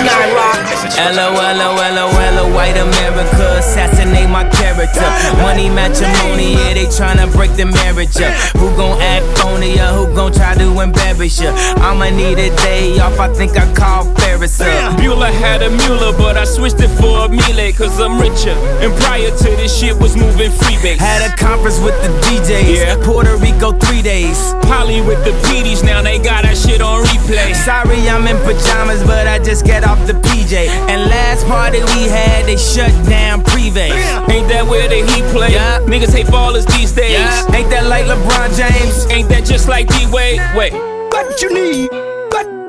LOLOLOL, 1.13 2.53
white 2.55 2.79
America, 2.79 3.59
assassinate 3.59 4.29
my 4.29 4.45
character. 4.51 5.03
Money 5.43 5.69
matrimony, 5.71 6.55
yeah, 6.55 6.75
they 6.75 6.87
tryna 6.87 7.27
break 7.33 7.55
the 7.57 7.65
marriage 7.65 8.21
up. 8.21 8.33
Who 8.57 8.75
gon' 8.77 9.01
act 9.01 9.25
phony 9.39 9.81
or 9.81 9.93
who 9.93 10.15
gon' 10.15 10.33
try 10.33 10.55
to 10.55 10.81
embarrass 10.81 11.41
ya? 11.41 11.53
I'ma 11.77 12.11
need 12.11 12.39
a 12.39 12.51
day 12.57 12.99
off, 13.01 13.19
I 13.19 13.29
think 13.35 13.57
I 13.57 13.67
call 13.75 14.05
Ferris 14.17 14.61
up. 14.61 14.72
Bueller 14.97 15.33
had 15.33 15.63
a 15.63 15.71
Mueller, 15.71 16.17
but 16.17 16.37
I 16.37 16.45
switched 16.45 16.81
it 16.81 16.89
for 17.01 17.27
a 17.27 17.29
Miele, 17.29 17.73
cause 17.73 17.99
I'm 18.01 18.21
richer. 18.21 18.57
And 18.83 18.93
prior 19.03 19.31
to 19.31 19.51
this 19.57 19.73
shit 19.79 19.97
was 19.99 20.17
moving 20.17 20.51
freebase. 20.51 20.99
Had 20.99 21.23
a 21.31 21.35
conference 21.37 21.79
with 21.81 21.97
the 22.03 22.09
DJs, 22.27 22.77
Yeah. 22.77 22.97
Puerto 23.05 23.37
Rico 23.37 23.73
three 23.73 24.03
days. 24.03 24.55
Polly 24.63 25.01
with 25.01 25.23
the 25.25 25.33
PDs, 25.47 25.83
now 25.85 26.03
they 26.03 26.19
got 26.19 26.43
that 26.45 26.57
shit 26.57 26.81
on 26.81 27.05
replay. 27.05 27.55
Sorry, 27.55 28.09
I'm 28.09 28.27
in 28.27 28.37
pajamas, 28.45 29.03
but 29.05 29.27
I 29.27 29.39
just 29.39 29.65
get 29.65 29.85
off 29.85 29.99
the 30.07 30.15
PJ. 30.15 30.69
And 30.89 31.09
last 31.11 31.47
party 31.47 31.81
we 31.95 32.09
had, 32.09 32.47
they 32.47 32.57
shut 32.57 32.91
down 33.09 33.43
Privé. 33.43 33.91
Ain't 34.31 34.49
that 34.49 34.67
where 34.67 34.89
the 34.89 35.05
heat 35.13 35.25
play? 35.33 35.53
Yeah. 35.53 35.81
Niggas 35.81 36.13
hate 36.15 36.27
ballers 36.27 36.67
these 36.77 36.93
days. 36.93 37.13
Yeah. 37.13 37.55
Ain't 37.57 37.71
that 37.71 37.87
like 37.87 38.07
LeBron 38.07 38.57
James? 38.57 39.07
Ain't 39.11 39.29
that 39.29 39.45
just 39.45 39.69
like 39.69 39.89
D 39.89 40.07
Wade? 40.11 40.41
Wait. 40.57 40.73
What 40.73 41.41
you 41.43 41.53
need? 41.53 42.12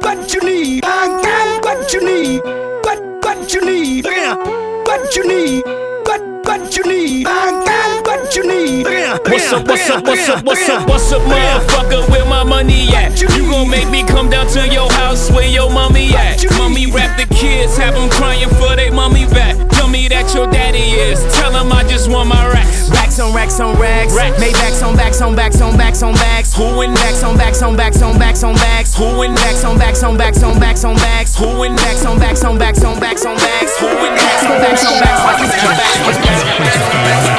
What 0.04 0.34
you 0.34 0.42
need? 0.42 0.84
I 0.84 1.08
got 1.24 1.64
what 1.64 1.94
you 1.94 2.04
need. 2.04 2.42
What 2.84 3.00
what 3.24 3.54
you 3.54 3.62
need? 3.66 4.06
What 4.06 5.16
you 5.16 5.28
need? 5.28 5.64
What 6.06 6.22
what 6.46 6.76
you 6.76 6.84
need? 6.84 7.26
I 7.26 7.64
got 7.66 8.06
what 8.06 8.36
you 8.36 8.46
need. 8.48 8.86
What's 8.86 9.52
up, 9.54 9.66
what's 9.68 9.90
up, 9.90 10.04
what's 10.04 10.28
up, 10.30 10.44
what's 10.44 10.70
up, 10.70 10.88
what's 10.90 11.12
up, 11.12 11.22
motherfucker? 11.22 12.10
Where 12.10 12.26
my 12.26 12.44
money 12.44 12.90
at? 12.90 13.20
You 13.22 13.28
gon' 13.50 13.70
make 13.70 13.90
me 13.90 14.04
come 14.04 14.30
down 14.30 14.48
to 14.48 14.68
your 14.68 14.92
house 14.92 15.32
where 15.32 15.48
your 15.48 15.70
mommy 15.72 16.14
at? 16.14 16.44
Mommy 16.58 16.92
rap 16.92 17.18
the 17.18 17.34
kids, 17.34 17.78
have 17.78 17.94
them 17.94 18.10
crying 18.10 18.50
for 18.60 18.76
they 18.76 18.90
mommy 18.90 19.26
back. 19.28 19.56
Tell 19.70 19.88
me 19.88 20.08
that 20.10 20.34
your 20.34 20.48
daddy 20.52 20.80
is. 21.00 21.20
Tell 21.36 21.52
them 21.52 21.72
I 21.72 21.84
just 21.84 22.10
want 22.10 22.28
my 22.30 22.48
racks. 22.52 22.90
On 23.20 23.32
racks 23.32 23.60
on 23.60 23.76
racks 23.76 23.76
on 23.76 23.80
racks. 23.80 24.16
Racks. 24.16 24.42
Maybachs 24.42 24.88
on 24.88 24.96
backs 24.96 25.22
on 25.22 25.36
backs 25.36 25.62
on 25.62 25.78
backs 25.78 26.02
on 26.02 26.14
backs. 26.16 26.52
Who 26.56 26.82
in 26.82 26.96
Backs 26.96 27.22
on 27.22 27.38
backs 27.38 27.62
on 27.62 27.76
backs 27.76 28.02
on 28.02 28.18
backs 28.18 28.44
on 28.44 28.56
backs. 28.56 28.96
Who 28.96 29.22
in 29.22 29.36
Backs 29.36 29.64
on 29.64 29.78
backs 29.78 30.04
on 30.04 30.18
backs 30.18 30.42
on 30.42 30.60
backs 30.60 30.84
on 30.84 30.96
backs. 30.96 31.38
Who 31.38 31.46
in 31.64 31.76
Backs 31.76 32.06
on 32.06 32.18
backs 32.18 32.44
on 32.44 32.58
backs 32.58 32.84
on 32.84 33.00
backs 33.00 33.24
on 33.26 33.36
backs. 33.36 33.78
Who 33.78 33.88
in 33.88 34.16
Backs 34.16 34.44
on 34.46 34.60
backs 34.60 34.84
on 34.84 35.00
backs 35.00 35.22
on 35.22 35.46
backs 35.46 36.02
on 36.02 37.04
backs. 37.06 37.38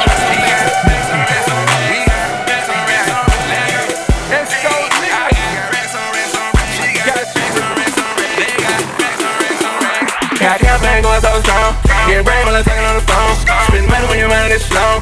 Got 10.39 10.59
campaign 10.59 11.03
going 11.03 11.21
so 11.21 11.41
strong. 11.41 11.84
Get 12.05 12.21
brave 12.21 12.45
while 12.45 12.53
I'm 12.53 12.63
talking 12.63 12.85
on 12.85 13.01
the 13.01 13.05
phone. 13.09 13.33
Spend 13.65 13.89
money 13.89 14.05
when 14.05 14.19
your 14.21 14.29
mind 14.29 14.53
is 14.53 14.61
slow. 14.61 15.01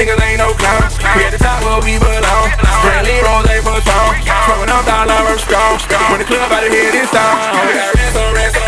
Niggas 0.00 0.22
ain't 0.22 0.38
no. 0.38 0.54
We 0.54 1.26
at 1.26 1.34
the 1.34 1.38
top 1.38 1.60
where 1.66 1.82
we 1.82 1.98
belong. 1.98 2.48
Brantley 2.86 3.18
Rose 3.20 3.50
ain't 3.50 3.64
for 3.66 3.76
strong. 3.82 4.14
Smoking 4.46 4.70
up 4.70 4.86
dollar, 4.86 5.12
I'm 5.12 5.38
strong. 5.38 5.76
When 6.10 6.22
the 6.22 6.24
club 6.24 6.52
out 6.52 6.64
of 6.64 6.72
here 6.72 6.92
this 6.92 7.10
time. 7.10 7.36
We 7.66 7.74
got 7.74 7.94
rest 7.94 8.16
on 8.16 8.34
rest 8.34 8.60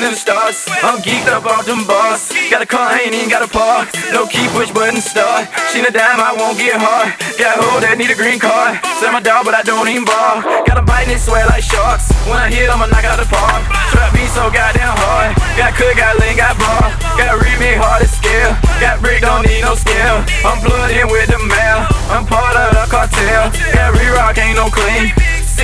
down 0.00 0.12
the 0.12 0.16
stars. 0.16 0.64
I'm 0.82 0.98
geeked 1.04 1.28
up 1.28 1.44
off 1.44 1.66
them 1.66 1.84
bars. 1.84 2.32
Got 2.48 2.62
a 2.62 2.66
car, 2.66 2.88
I 2.88 3.04
ain't 3.04 3.14
even 3.14 3.28
got 3.28 3.44
a 3.44 3.50
park. 3.50 3.92
No 4.12 4.26
key, 4.26 4.48
push 4.56 4.72
button 4.72 5.00
start. 5.00 5.48
She 5.70 5.80
a 5.80 5.92
dime, 5.92 6.20
I 6.20 6.32
won't 6.32 6.56
get 6.56 6.80
hard. 6.80 7.12
Got 7.36 7.60
a 7.60 7.62
hoe 7.62 7.80
that 7.84 8.00
need 8.00 8.08
a 8.08 8.16
green 8.16 8.40
card. 8.40 8.80
Sell 8.96 9.12
my 9.12 9.20
dog, 9.20 9.44
but 9.44 9.52
I 9.52 9.62
don't 9.62 9.88
even 9.88 10.08
bar. 10.08 10.40
Got 10.64 10.80
a 10.80 10.84
bite 10.84 11.04
and 11.04 11.16
it 11.16 11.20
sweat 11.20 11.46
like 11.52 11.62
sharks. 11.62 12.08
When 12.24 12.40
I 12.40 12.48
hit, 12.48 12.72
I'ma 12.72 12.88
knock 12.88 13.04
out 13.04 13.20
the 13.20 13.28
park. 13.28 13.60
Trap 13.92 14.10
me 14.16 14.24
so 14.32 14.48
goddamn 14.48 14.96
hard. 14.96 15.36
Got 15.60 15.76
cook, 15.76 15.94
got 15.96 16.16
lean, 16.16 16.36
got 16.36 16.56
bar. 16.56 16.88
Got 17.20 17.36
remake 17.44 17.76
hard 17.76 18.00
to 18.00 18.08
scale. 18.08 18.56
Got 18.80 19.04
brick, 19.04 19.20
don't 19.20 19.44
need 19.44 19.60
no 19.60 19.76
scale. 19.76 20.24
I'm 20.48 20.64
blooded 20.64 21.12
with 21.12 21.28
the 21.28 21.40
mail. 21.44 21.84
I'm 22.08 22.24
part 22.24 22.56
of 22.56 22.72
the 22.72 22.84
cartel. 22.88 23.52
Got 23.76 23.92
re-rock, 24.00 24.38
ain't 24.40 24.56
no 24.56 24.72
clean. 24.72 25.12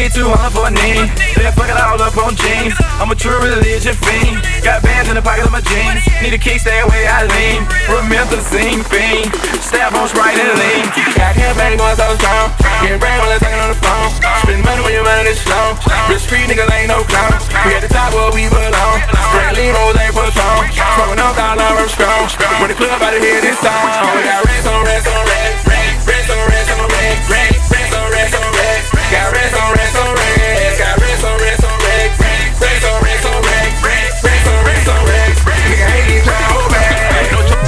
See 0.06 0.22
200 0.22 0.54
for 0.54 0.70
a 0.70 0.70
name. 0.70 1.10
Then 1.34 1.50
fuck 1.58 1.66
it 1.66 1.74
all 1.74 1.98
up 1.98 2.14
on 2.14 2.38
jeans. 2.38 2.78
I'm 3.02 3.10
a 3.10 3.18
true 3.18 3.42
religion 3.42 3.90
fiend. 4.06 4.38
Got 4.62 4.86
bands 4.86 5.10
in 5.10 5.18
the 5.18 5.24
pocket 5.24 5.50
of 5.50 5.50
my 5.50 5.58
jeans. 5.58 5.98
Need 6.22 6.30
a 6.30 6.38
kick, 6.38 6.62
stay 6.62 6.78
away, 6.78 7.10
I 7.10 7.26
lean. 7.26 7.66
Remember 7.90 8.38
scene 8.38 8.86
fiend. 8.86 9.34
Stab 9.58 9.98
on 9.98 10.06
Sprite 10.06 10.38
and 10.38 10.54
lean. 10.62 10.86
Got 11.18 11.34
campaign 11.34 11.74
going 11.74 11.98
so 11.98 12.06
strong. 12.22 12.54
Get 12.86 13.02
brave 13.02 13.18
while 13.18 13.34
I'm 13.34 13.42
talking 13.42 13.58
on 13.58 13.70
the 13.74 13.80
phone. 13.82 14.10
Spend 14.46 14.62
money 14.62 14.82
when 14.86 14.94
your 14.94 15.02
mind 15.02 15.26
is 15.26 15.42
slow. 15.42 15.74
Real 16.06 16.22
street 16.22 16.46
niggas 16.46 16.70
ain't 16.70 16.86
no 16.86 17.02
clowns. 17.10 17.42
We 17.66 17.74
at 17.74 17.82
the 17.82 17.90
top 17.90 18.14
where 18.14 18.30
we 18.30 18.46
belong. 18.46 19.02
Brantley 19.34 19.74
Rose 19.74 19.98
ain't 19.98 20.14
strong. 20.14 20.62
Smoking 20.70 21.18
up 21.18 21.34
dollar, 21.34 21.82
I'm 21.82 21.90
strong. 21.90 22.30
When 22.62 22.70
the 22.70 22.78
club 22.78 23.02
out 23.02 23.10
of 23.10 23.18
here 23.18 23.42
this 23.42 23.58
time. 23.58 23.90
We 24.14 24.22
got 24.22 24.38
rest 24.46 24.70
on 24.70 24.86
rest 24.86 25.10
on 25.10 25.22
rest. 25.26 25.66
Rest 26.06 26.30
on 26.30 26.46
rest 26.46 26.70
on 26.78 26.86
rest. 26.94 27.55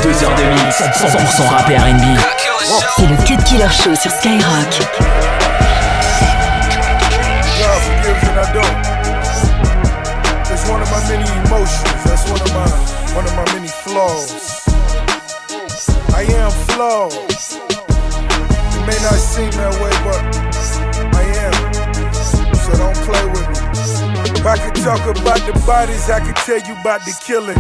Deux 0.03 0.25
heures 0.25 0.35
de 0.35 0.45
mix 0.45 0.83
100% 0.83 1.49
rap 1.49 1.67
R&B. 1.67 2.19
C'est 2.97 3.07
le 3.07 3.17
Cut 3.25 3.43
Killer 3.45 3.71
Show 3.71 3.95
sur 3.95 4.11
Skyrock. 4.11 5.08
If 24.39 24.47
I 24.47 24.57
could 24.57 24.77
talk 24.77 25.03
about 25.03 25.43
the 25.51 25.53
bodies, 25.67 26.09
I 26.09 26.21
could 26.25 26.37
tell 26.37 26.63
you 26.63 26.81
about 26.81 27.05
the 27.05 27.11
killing. 27.27 27.59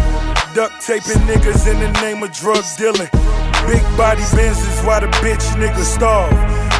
Duct 0.54 0.80
taping 0.80 1.26
niggas 1.26 1.66
in 1.66 1.80
the 1.80 1.90
name 2.00 2.22
of 2.22 2.30
drug 2.30 2.62
dealing. 2.78 3.10
Big 3.66 3.82
body 3.98 4.22
Benz 4.30 4.62
is 4.62 4.80
why 4.86 5.00
the 5.00 5.10
bitch 5.18 5.42
niggas 5.58 5.98
starve. 5.98 6.32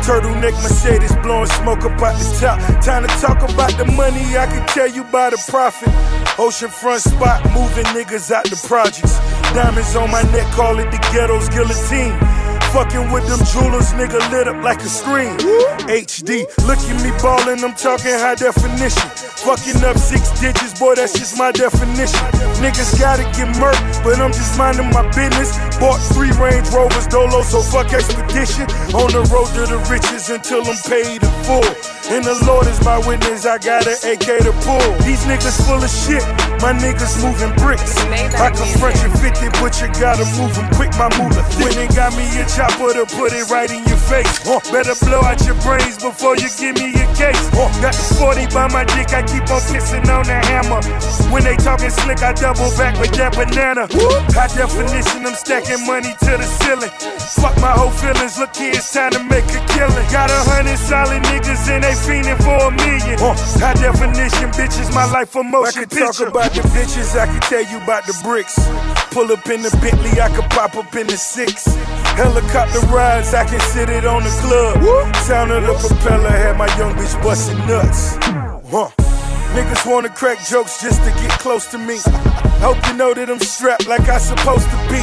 Turtleneck 0.06 0.54
Mercedes 0.62 1.14
blowing 1.16 1.50
smoke 1.58 1.82
up 1.82 2.00
out 2.00 2.14
the 2.14 2.38
top. 2.38 2.58
Time 2.80 3.02
to 3.02 3.12
talk 3.18 3.42
about 3.42 3.76
the 3.76 3.84
money, 3.92 4.38
I 4.38 4.46
can 4.46 4.64
tell 4.68 4.86
you 4.86 5.02
about 5.02 5.32
the 5.32 5.44
profit. 5.50 5.88
Oceanfront 6.38 7.02
spot, 7.02 7.44
moving 7.52 7.84
niggas 7.90 8.30
out 8.30 8.44
the 8.44 8.56
projects. 8.68 9.18
Diamonds 9.54 9.96
on 9.96 10.10
my 10.10 10.22
neck, 10.32 10.46
call 10.52 10.78
it 10.78 10.90
the 10.90 10.98
ghetto's 11.12 11.48
guillotine. 11.48 12.16
Fucking 12.72 13.10
with 13.10 13.24
them 13.26 13.40
jewelers, 13.48 13.96
nigga 13.96 14.20
lit 14.30 14.46
up 14.46 14.62
like 14.62 14.80
a 14.80 14.90
screen. 14.92 15.32
HD, 15.88 16.44
look 16.68 16.76
at 16.76 16.96
me 17.00 17.10
ballin', 17.22 17.64
I'm 17.64 17.72
talking 17.74 18.12
high 18.12 18.34
definition. 18.34 19.08
Fucking 19.40 19.80
up 19.88 19.96
six 19.96 20.28
digits, 20.38 20.78
boy, 20.78 20.94
that's 20.94 21.16
just 21.16 21.38
my 21.38 21.50
definition. 21.50 22.20
Niggas 22.60 23.00
gotta 23.00 23.24
get 23.32 23.48
murked, 23.56 24.04
but 24.04 24.20
I'm 24.20 24.32
just 24.32 24.58
minding 24.58 24.90
my 24.92 25.06
business. 25.16 25.56
Bought 25.80 25.96
three 26.12 26.30
Range 26.36 26.68
Rovers, 26.68 27.06
Dolo, 27.06 27.40
so 27.40 27.62
fuck 27.62 27.88
expedition. 27.94 28.68
On 28.92 29.08
the 29.16 29.24
road 29.32 29.48
to 29.56 29.64
the 29.64 29.80
riches 29.88 30.28
until 30.28 30.60
I'm 30.60 30.76
paid 30.84 31.24
in 31.24 31.34
full. 31.48 31.64
And 32.12 32.24
the 32.24 32.36
Lord 32.44 32.66
is 32.66 32.80
my 32.84 32.98
witness, 33.00 33.46
I 33.46 33.56
got 33.56 33.88
an 33.88 33.96
AK 33.96 34.44
to 34.44 34.52
pull. 34.66 34.84
These 35.08 35.24
niggas 35.24 35.56
full 35.64 35.80
of 35.80 35.88
shit, 35.88 36.24
my 36.60 36.76
niggas 36.76 37.16
moving 37.24 37.54
bricks. 37.56 37.96
I 38.36 38.52
confront 38.52 38.96
you 39.00 39.08
50, 39.16 39.38
but 39.62 39.78
you 39.78 39.87
gotta 40.02 40.26
move 40.35 40.50
them 40.54 40.66
quick, 40.75 40.90
my 40.99 41.07
moolah 41.14 41.47
thick. 41.54 41.71
When 41.71 41.75
they 41.78 41.88
got 41.95 42.11
me 42.18 42.26
a 42.38 42.45
chopper 42.50 42.90
to 42.90 43.07
put 43.14 43.30
it 43.30 43.47
right 43.47 43.71
in 43.71 43.87
your 43.87 44.00
face. 44.11 44.26
Uh, 44.42 44.59
better 44.75 44.99
blow 45.07 45.23
out 45.23 45.38
your 45.47 45.54
brains 45.62 45.95
before 46.02 46.35
you 46.35 46.50
give 46.59 46.75
me 46.75 46.90
a 46.99 47.07
case. 47.14 47.38
Uh, 47.54 47.71
got 47.78 47.95
the 47.95 48.07
40 48.18 48.50
by 48.50 48.66
my 48.75 48.83
dick, 48.99 49.14
I 49.14 49.23
keep 49.23 49.47
on 49.47 49.62
pissing 49.71 50.07
on 50.11 50.26
the 50.26 50.38
hammer. 50.50 50.83
When 51.30 51.47
they 51.47 51.54
talking 51.57 51.90
slick, 51.90 52.23
I 52.23 52.35
double 52.35 52.71
back 52.75 52.99
with 52.99 53.14
that 53.14 53.38
banana. 53.38 53.87
High 54.35 54.50
definition, 54.50 55.23
I'm 55.23 55.35
stacking 55.38 55.87
money 55.87 56.11
to 56.26 56.33
the 56.35 56.49
ceiling. 56.59 56.90
Fuck 57.38 57.54
my 57.62 57.71
whole 57.71 57.95
feelings, 57.95 58.38
look 58.38 58.54
here, 58.57 58.75
it's 58.75 58.90
time 58.90 59.12
to 59.14 59.23
make 59.23 59.47
a 59.54 59.61
killing. 59.71 60.07
Got 60.11 60.35
a 60.35 60.40
hundred 60.50 60.78
solid 60.83 61.23
niggas 61.30 61.71
and 61.71 61.85
they 61.85 61.95
fiending 61.95 62.38
for 62.42 62.59
a 62.59 62.71
million. 62.75 63.16
Uh, 63.23 63.38
high 63.62 63.78
definition, 63.78 64.50
bitches, 64.59 64.90
my 64.95 65.07
life 65.12 65.30
for 65.30 65.45
motion 65.45 65.85
I 65.85 65.87
could 65.87 65.90
talk 65.95 66.18
about 66.26 66.50
the 66.50 66.62
bitches, 66.75 67.14
I 67.14 67.26
can 67.26 67.40
tell 67.47 67.62
you 67.62 67.78
about 67.85 68.07
the 68.07 68.16
bricks. 68.25 68.59
Pull 69.12 69.27
up 69.30 69.49
in 69.49 69.62
the 69.62 69.70
Bentley, 69.82 70.20
I 70.20 70.28
could 70.28 70.49
pop 70.50 70.76
up 70.76 70.94
in 70.94 71.06
the 71.06 71.16
six. 71.16 71.66
Helicopter 72.16 72.80
rides, 72.87 73.35
I 73.35 73.44
can 73.44 73.61
sit 73.61 73.88
it 73.88 74.04
on 74.04 74.23
the 74.23 74.30
club. 74.42 75.14
Sound 75.16 75.50
of 75.50 75.62
the 75.62 75.75
propeller 75.75 76.30
had 76.30 76.56
my 76.56 76.66
young 76.76 76.94
bitch 76.94 77.20
busting 77.23 77.58
nuts. 77.66 78.16
Huh. 78.70 78.90
Niggas 79.54 79.90
wanna 79.90 80.08
crack 80.11 80.38
jokes 80.47 80.80
just 80.80 81.02
to 81.04 81.11
get 81.20 81.30
close 81.40 81.66
to 81.73 81.78
me. 81.78 81.99
Hope 82.61 82.78
you 82.87 82.94
know 82.94 83.14
that 83.14 83.30
I'm 83.30 83.40
strapped 83.40 83.87
like 83.87 84.08
I 84.08 84.18
supposed 84.18 84.68
to 84.70 84.78
be. 84.88 85.00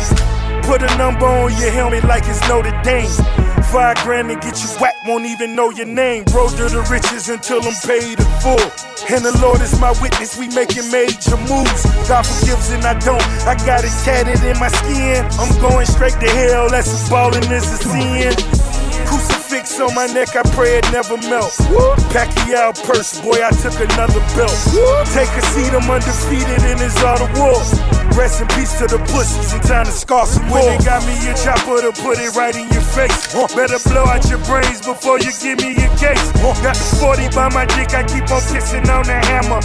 Put 0.68 0.82
a 0.82 0.98
number 0.98 1.26
on 1.26 1.52
your 1.60 1.72
helmet 1.72 2.04
like 2.04 2.24
it's 2.28 2.42
Notre 2.48 2.72
Dame. 2.84 3.45
Five 3.76 3.98
grand 4.06 4.32
and 4.32 4.40
get 4.42 4.64
you 4.64 4.70
whacked, 4.80 5.06
won't 5.06 5.26
even 5.26 5.54
know 5.54 5.70
your 5.70 5.86
name. 5.86 6.24
Road 6.34 6.52
to 6.52 6.64
the 6.72 6.88
riches 6.90 7.28
until 7.28 7.60
I'm 7.62 7.76
paid 7.84 8.18
in 8.18 8.32
full. 8.40 8.72
And 9.12 9.20
the 9.20 9.38
Lord 9.42 9.60
is 9.60 9.78
my 9.82 9.92
witness, 10.02 10.40
we 10.40 10.48
making 10.56 10.90
major 10.96 11.36
moves. 11.36 11.84
God 12.08 12.24
forgives 12.24 12.72
and 12.72 12.86
I 12.86 12.98
don't. 13.00 13.22
I 13.44 13.54
got 13.68 13.84
it 13.84 13.92
tatted 14.08 14.42
in 14.48 14.58
my 14.64 14.70
skin. 14.70 15.28
I'm 15.38 15.52
going 15.60 15.86
straight 15.88 16.16
to 16.24 16.30
hell, 16.40 16.70
that's 16.70 16.88
a 16.88 17.10
ballin' 17.12 17.52
is 17.52 17.68
a 17.68 17.78
sin. 17.84 19.45
Crucifix 19.56 19.80
on 19.80 19.96
my 19.96 20.08
neck, 20.08 20.36
I 20.36 20.44
pray 20.52 20.78
it 20.78 20.92
never 20.92 21.16
melt. 21.30 21.56
Pacquiao 22.12 22.76
purse, 22.84 23.22
boy, 23.22 23.40
I 23.40 23.52
took 23.52 23.76
another 23.80 24.20
belt. 24.36 24.52
Take 25.16 25.32
a 25.32 25.42
seat, 25.56 25.72
I'm 25.72 25.90
undefeated 25.90 26.60
in 26.68 26.78
this 26.78 26.98
art 27.04 27.22
of 27.22 27.32
war. 27.40 27.56
Rest 28.16 28.42
in 28.42 28.48
peace 28.56 28.80
to 28.80 28.88
the 28.88 29.00
pussies 29.12 29.54
and 29.54 29.64
time 29.64 29.86
to 29.86 29.92
scar 29.92 30.26
some 30.26 30.48
more. 30.48 30.60
When 30.60 30.80
they 30.80 30.86
got 30.86 31.04
me 31.08 31.16
a 31.28 31.34
chopper 31.36 31.84
to 31.84 31.92
put 32.04 32.20
it 32.20 32.36
right 32.36 32.56
in 32.56 32.68
your 32.72 32.84
face. 32.84 33.32
Better 33.56 33.80
blow 33.88 34.04
out 34.08 34.24
your 34.28 34.40
brains 34.44 34.84
before 34.84 35.20
you 35.20 35.32
give 35.40 35.60
me 35.60 35.76
a 35.76 35.90
case. 36.00 36.24
Got 36.64 36.76
the 36.76 36.88
40 37.00 37.36
by 37.36 37.48
my 37.52 37.66
dick, 37.80 37.96
I 37.96 38.04
keep 38.04 38.28
on 38.32 38.44
pissing 38.52 38.88
on 38.92 39.04
the 39.08 39.20
hammer. 39.20 39.60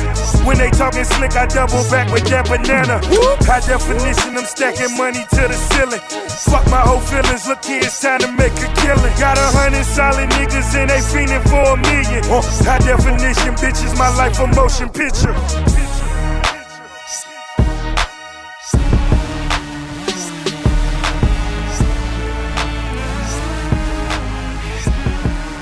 When 0.47 0.59
they 0.59 0.71
talking 0.71 1.05
slick, 1.05 1.35
I 1.35 1.47
double 1.47 1.83
back 1.91 2.11
with 2.11 2.27
that 2.31 2.47
banana. 2.47 3.03
High 3.47 3.63
definition, 3.67 4.39
I'm 4.39 4.47
stacking 4.47 4.95
money 4.99 5.23
to 5.35 5.43
the 5.51 5.59
ceiling. 5.75 6.03
Fuck 6.51 6.67
my 6.71 6.83
whole 6.83 7.03
feelings, 7.03 7.47
look 7.47 7.65
here, 7.65 7.83
it's 7.83 8.01
time 8.03 8.19
to 8.21 8.31
make 8.35 8.55
a 8.59 8.69
killing. 8.83 9.15
Got 9.19 9.39
a 9.39 9.47
hundred 9.55 9.80
solid 9.85 10.29
niggas 10.31 10.75
and 10.75 10.91
they 10.91 11.01
fiending 11.01 11.43
for 11.49 11.75
a 11.75 11.77
million. 11.77 12.23
High 12.65 12.79
definition, 12.79 13.55
bitches, 13.55 13.97
my 13.99 14.09
life 14.17 14.39
a 14.41 14.47
motion 14.49 14.89
picture. 14.89 15.35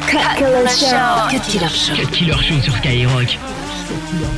Cut 0.09 0.38
Killer 0.38 0.68
Show. 0.68 1.28
Cut 1.31 1.42
Killer 1.42 1.68
Show. 1.68 1.94
Cut 1.94 2.12
Killer 2.12 2.42
Show 2.42 2.61
sur 2.61 2.72
Skyrock. 2.76 4.38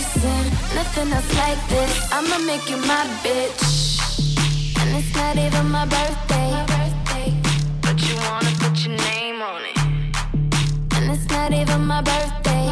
Enticing. 0.00 0.74
Nothing 0.74 1.12
else 1.12 1.34
like 1.36 1.68
this. 1.68 2.12
I'ma 2.12 2.38
make 2.38 2.68
you 2.70 2.76
my 2.76 3.04
bitch. 3.22 3.98
And 4.80 4.96
it's 4.96 5.14
not 5.14 5.36
even 5.36 5.70
my 5.70 5.86
birthday. 5.86 6.50
But 7.82 7.96
you 8.06 8.14
wanna 8.16 8.52
put 8.58 8.74
your 8.84 8.96
name 8.96 9.42
on 9.42 9.62
it. 9.70 9.78
And 10.96 11.10
it's 11.10 11.28
not 11.28 11.52
even 11.52 11.80
my 11.86 12.02
birthday. 12.02 12.66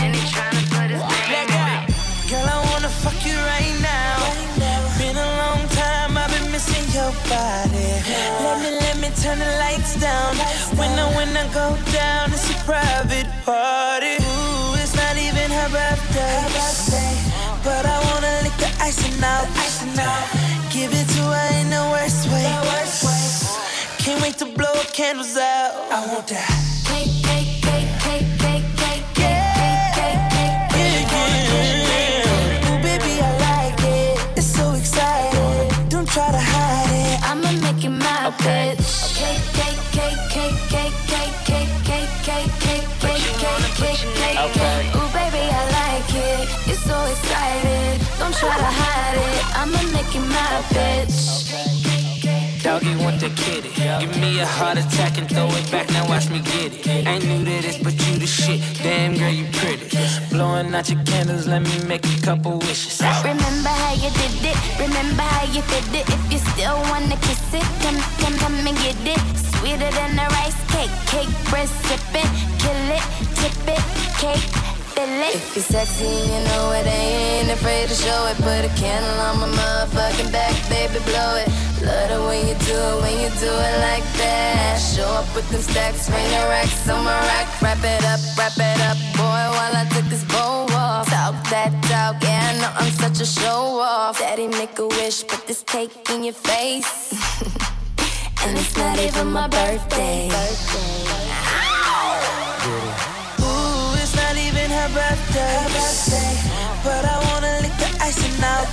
And 0.00 0.14
he 0.14 0.22
tryna 0.32 0.64
put 0.74 0.90
his 0.90 1.02
name 1.02 1.50
on 1.62 1.84
it. 1.84 2.30
Girl, 2.30 2.46
I 2.46 2.58
wanna 2.72 2.88
fuck 2.88 3.18
you 3.24 3.36
right 3.54 3.76
now. 3.80 4.16
Been 4.98 5.16
a 5.16 5.30
long 5.42 5.62
time, 5.68 6.16
I've 6.16 6.30
been 6.30 6.50
missing 6.50 6.86
your 6.92 7.12
body. 7.28 7.88
Let 8.44 8.56
me, 8.62 8.70
let 8.84 8.96
me 9.02 9.08
turn 9.22 9.38
the 9.38 9.50
lights 9.64 9.94
down. 10.00 10.36
When 10.78 10.90
I, 10.98 11.06
when 11.16 11.36
I 11.36 11.44
go 11.52 11.76
down, 11.92 12.32
it's 12.32 12.50
a 12.50 12.54
private 12.64 13.28
party. 13.44 14.25
give 20.88 21.00
it 21.00 21.08
to 21.08 21.22
her 21.22 21.60
in 21.60 21.70
the 21.70 21.82
worst 21.92 22.28
way. 22.30 22.42
The 22.42 22.62
worst 22.70 23.02
way. 23.06 23.24
Can't 23.98 24.22
wait 24.22 24.36
to 24.38 24.46
blow 24.46 24.74
candles 24.92 25.36
out. 25.36 25.72
I 25.90 26.06
want 26.12 26.26
that. 26.28 26.46
Cake, 26.86 27.10
cake, 27.26 27.62
cake, 27.66 27.90
cake, 28.04 28.28
cake, 28.42 29.06
cake, 29.18 29.42
cake, 29.98 30.22
cake, 30.38 31.08
cake. 31.10 31.46
Ooh, 32.66 32.78
baby, 32.86 33.12
I 33.18 33.30
like 33.48 33.80
it. 33.82 34.38
It's 34.38 34.46
so. 34.46 34.64
Don't 35.88 36.08
try 36.08 36.30
to 36.30 36.42
hide 36.54 36.92
it. 37.02 37.18
I'ma 37.30 37.50
make 37.64 37.82
it 37.84 37.90
my 37.90 38.30
bitch. 38.42 39.16
Cake, 39.18 39.42
cake, 39.58 39.82
cake, 39.96 40.22
cake, 40.34 40.58
cake, 40.70 40.96
cake, 41.10 41.74
cake, 41.82 42.52
cake, 42.62 42.88
cake. 44.54 44.94
Ooh, 44.94 45.10
baby, 45.18 45.42
I 45.50 45.62
like 45.80 46.12
it. 46.14 46.46
So 46.86 46.96
excited. 47.06 48.00
Don't 48.20 48.32
try 48.32 48.56
to 48.56 48.70
hide 48.80 49.18
it. 49.18 49.25
You 50.16 50.22
my 50.32 50.62
bitch. 50.72 51.52
Doggy 52.62 52.96
want 53.04 53.20
the 53.20 53.28
kitty. 53.36 53.68
Give 54.00 54.16
me 54.18 54.40
a 54.40 54.46
heart 54.46 54.78
attack 54.78 55.18
and 55.18 55.28
throw 55.28 55.46
it 55.50 55.70
back. 55.70 55.90
Now 55.90 56.08
watch 56.08 56.30
me 56.30 56.40
get 56.40 56.72
it. 56.72 57.06
Ain't 57.06 57.24
new 57.26 57.44
to 57.44 57.56
this, 57.60 57.76
but 57.78 57.92
you 57.92 58.16
the 58.18 58.26
shit. 58.26 58.62
Damn 58.82 59.12
girl, 59.18 59.28
you 59.28 59.44
pretty. 59.60 59.84
Blowing 60.30 60.74
out 60.74 60.88
your 60.88 61.02
candles, 61.04 61.46
let 61.46 61.60
me 61.60 61.76
make 61.84 62.04
a 62.06 62.20
couple 62.22 62.58
wishes. 62.60 62.98
Remember 63.24 63.68
how 63.68 63.92
you 63.92 64.10
did 64.16 64.52
it. 64.52 64.58
Remember 64.80 65.22
how 65.22 65.44
you 65.52 65.60
fit 65.68 65.94
it. 66.00 66.08
If 66.08 66.32
you 66.32 66.38
still 66.38 66.78
wanna 66.88 67.16
kiss 67.20 67.52
it, 67.52 67.66
come, 67.84 68.00
come, 68.20 68.36
come 68.38 68.66
and 68.66 68.78
get 68.78 68.96
it. 69.04 69.20
Sweeter 69.52 69.90
than 69.98 70.18
a 70.18 70.26
rice 70.40 70.60
cake. 70.72 70.94
Cake, 71.12 71.32
breast, 71.50 71.76
sip 71.84 72.00
it. 72.16 72.30
Kill 72.62 72.82
it, 72.96 73.04
tip 73.36 73.68
it. 73.68 73.84
Cake. 74.16 74.75
If 75.18 75.56
you're 75.56 75.64
sexy 75.64 76.04
you 76.04 76.40
know 76.44 76.72
it, 76.76 76.84
I 76.84 77.40
ain't 77.40 77.50
afraid 77.50 77.88
to 77.88 77.94
show 77.94 78.26
it. 78.26 78.36
Put 78.36 78.68
a 78.68 78.72
candle 78.76 79.18
on 79.24 79.40
my 79.40 79.48
motherfucking 79.48 80.30
back, 80.30 80.52
baby, 80.68 81.00
blow 81.08 81.40
it. 81.40 81.48
Love 81.80 82.08
the 82.12 82.20
way 82.28 82.40
you 82.40 82.54
do 82.68 82.76
it 82.76 82.96
when 83.00 83.14
you 83.24 83.30
do 83.40 83.48
it 83.48 83.76
like 83.80 84.04
that. 84.20 84.76
Show 84.76 85.08
up 85.08 85.24
with 85.34 85.48
them 85.50 85.62
stacks, 85.62 86.10
ring 86.10 86.28
the 86.28 86.44
racks 86.52 86.88
on 86.88 87.02
my 87.02 87.18
rack. 87.32 87.48
Wrap 87.62 87.78
it 87.80 88.04
up, 88.04 88.20
wrap 88.36 88.56
it 88.60 88.80
up, 88.84 88.98
boy, 89.16 89.44
while 89.56 89.76
I 89.76 89.88
took 89.94 90.04
this 90.10 90.24
bow 90.24 90.66
off. 90.72 91.08
Talk 91.08 91.34
that 91.48 91.72
talk, 91.88 92.22
yeah, 92.22 92.52
I 92.52 92.60
know 92.60 92.72
I'm 92.76 92.92
such 92.92 93.20
a 93.20 93.26
show 93.26 93.80
off. 93.80 94.18
Daddy, 94.18 94.48
make 94.48 94.78
a 94.78 94.86
wish, 94.86 95.26
put 95.26 95.46
this 95.46 95.62
cake 95.62 96.10
in 96.10 96.24
your 96.24 96.34
face. 96.34 97.12
and 98.44 98.58
it's 98.58 98.76
not 98.76 98.98
even 98.98 99.28
my 99.28 99.48
birthday. 99.48 100.28
Ooh, 100.28 100.95
even 104.96 105.18
her 105.32 105.68
birthday. 105.74 106.32
But 106.82 107.04
I 107.04 107.16
wanna 107.28 107.60
lick 107.62 107.76
the 107.76 107.90
icing 108.00 108.42
out. 108.42 108.66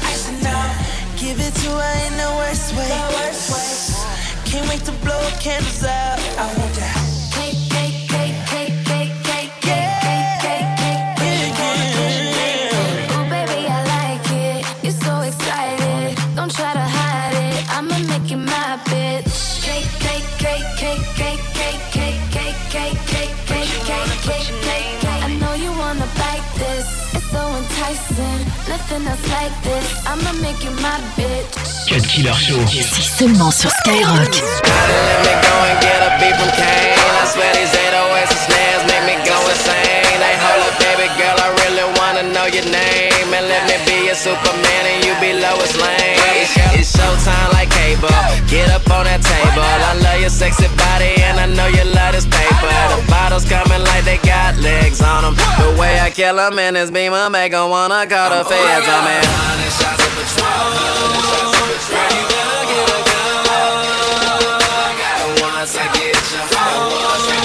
Give 1.18 1.40
it 1.40 1.54
to 1.64 1.70
her 1.70 1.96
in 2.08 2.14
the 2.18 2.30
worst 2.40 2.76
way. 2.76 2.92
Can't 4.46 4.68
wait 4.70 4.84
to 4.86 4.92
blow 5.04 5.24
candles 5.40 5.84
out. 5.84 6.20
I 6.38 6.46
want 6.58 6.73
your 42.54 42.66
name. 42.66 43.34
And 43.34 43.48
let 43.48 43.64
me 43.66 43.78
be 43.86 44.06
your 44.06 44.16
Superman 44.16 44.84
and 44.86 45.06
you 45.06 45.14
be 45.18 45.34
Lois 45.34 45.74
Lane. 45.82 46.18
It's 46.78 46.94
showtime 46.96 47.54
like 47.54 47.70
cable. 47.70 48.10
Get 48.48 48.70
up 48.70 48.86
on 48.90 49.06
that 49.06 49.22
table. 49.22 49.64
I 49.64 49.94
love 50.02 50.22
your 50.22 50.30
sexy 50.30 50.68
killer 56.24 56.52
is 56.78 56.90
beamer, 56.90 57.30
make 57.30 57.52
him 57.52 57.70
wanna 57.70 58.08
call 58.08 58.30
the 58.30 58.46
feds. 58.48 58.88
I'm 58.88 59.08
in 59.12 59.26
hundred 59.28 59.74
shots 59.76 60.04
of 60.08 60.12
Patron. 60.16 60.72
Girl, 61.92 62.12
you 62.16 62.24
better 62.32 62.64
get 62.72 62.88
a 62.88 63.02
gun. 63.10 63.44
I 64.64 64.96
got 65.02 66.00
get 66.00 66.16
you. 67.38 67.43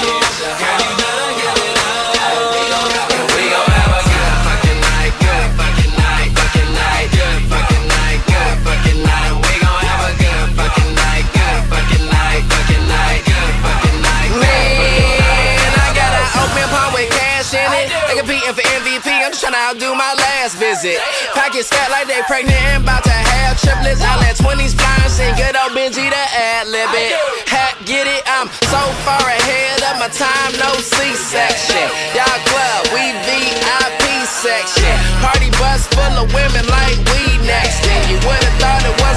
For 18.58 18.66
MVP. 18.82 19.06
I'm 19.06 19.30
just 19.30 19.44
tryna 19.44 19.62
outdo 19.70 19.94
my 19.94 20.14
last 20.18 20.58
visit. 20.58 20.98
Pockets 21.30 21.70
fat 21.70 21.94
like 21.94 22.10
they 22.10 22.18
pregnant 22.26 22.58
and 22.74 22.82
about 22.82 23.06
to 23.06 23.14
have 23.14 23.54
triplets. 23.54 24.02
I 24.02 24.18
let 24.18 24.34
20s 24.34 24.74
flying, 24.74 25.10
sing 25.14 25.34
good 25.38 25.54
old 25.54 25.78
Benji 25.78 26.10
to 26.10 26.24
ad 26.34 26.66
lib 26.66 26.90
it. 26.90 27.14
Hat, 27.46 27.78
get 27.86 28.10
it? 28.10 28.22
I'm 28.26 28.50
so 28.66 28.82
far 29.06 29.22
ahead 29.22 29.78
of 29.86 30.02
my 30.02 30.10
time, 30.10 30.50
no 30.58 30.70
C-section. 30.82 31.86
Y'all 32.18 32.40
club, 32.50 32.82
we 32.90 33.14
VIP 33.22 34.26
section. 34.26 34.94
Party 35.22 35.54
bus 35.54 35.86
full 35.94 36.18
of 36.18 36.26
women 36.34 36.66
like 36.66 36.98
we 37.14 37.38
next. 37.46 37.86
And 37.86 38.02
you 38.10 38.18
would've 38.26 38.56
thought 38.58 38.82
it 38.82 38.96
was 38.98 39.07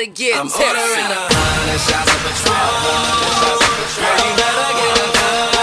Everybody 0.00 0.16
get 0.16 0.40
I'm 0.40 0.48
tipsy. 0.48 0.64
ordering 0.64 1.12
a 1.12 1.28
hundred 1.28 1.76
shots 1.76 2.08
of 2.08 2.24
Patron. 2.24 2.56
Girl, 4.00 4.16
you 4.16 4.32
better 4.32 4.72
get 4.80 4.96
a 4.96 5.12
cup. 5.12 5.60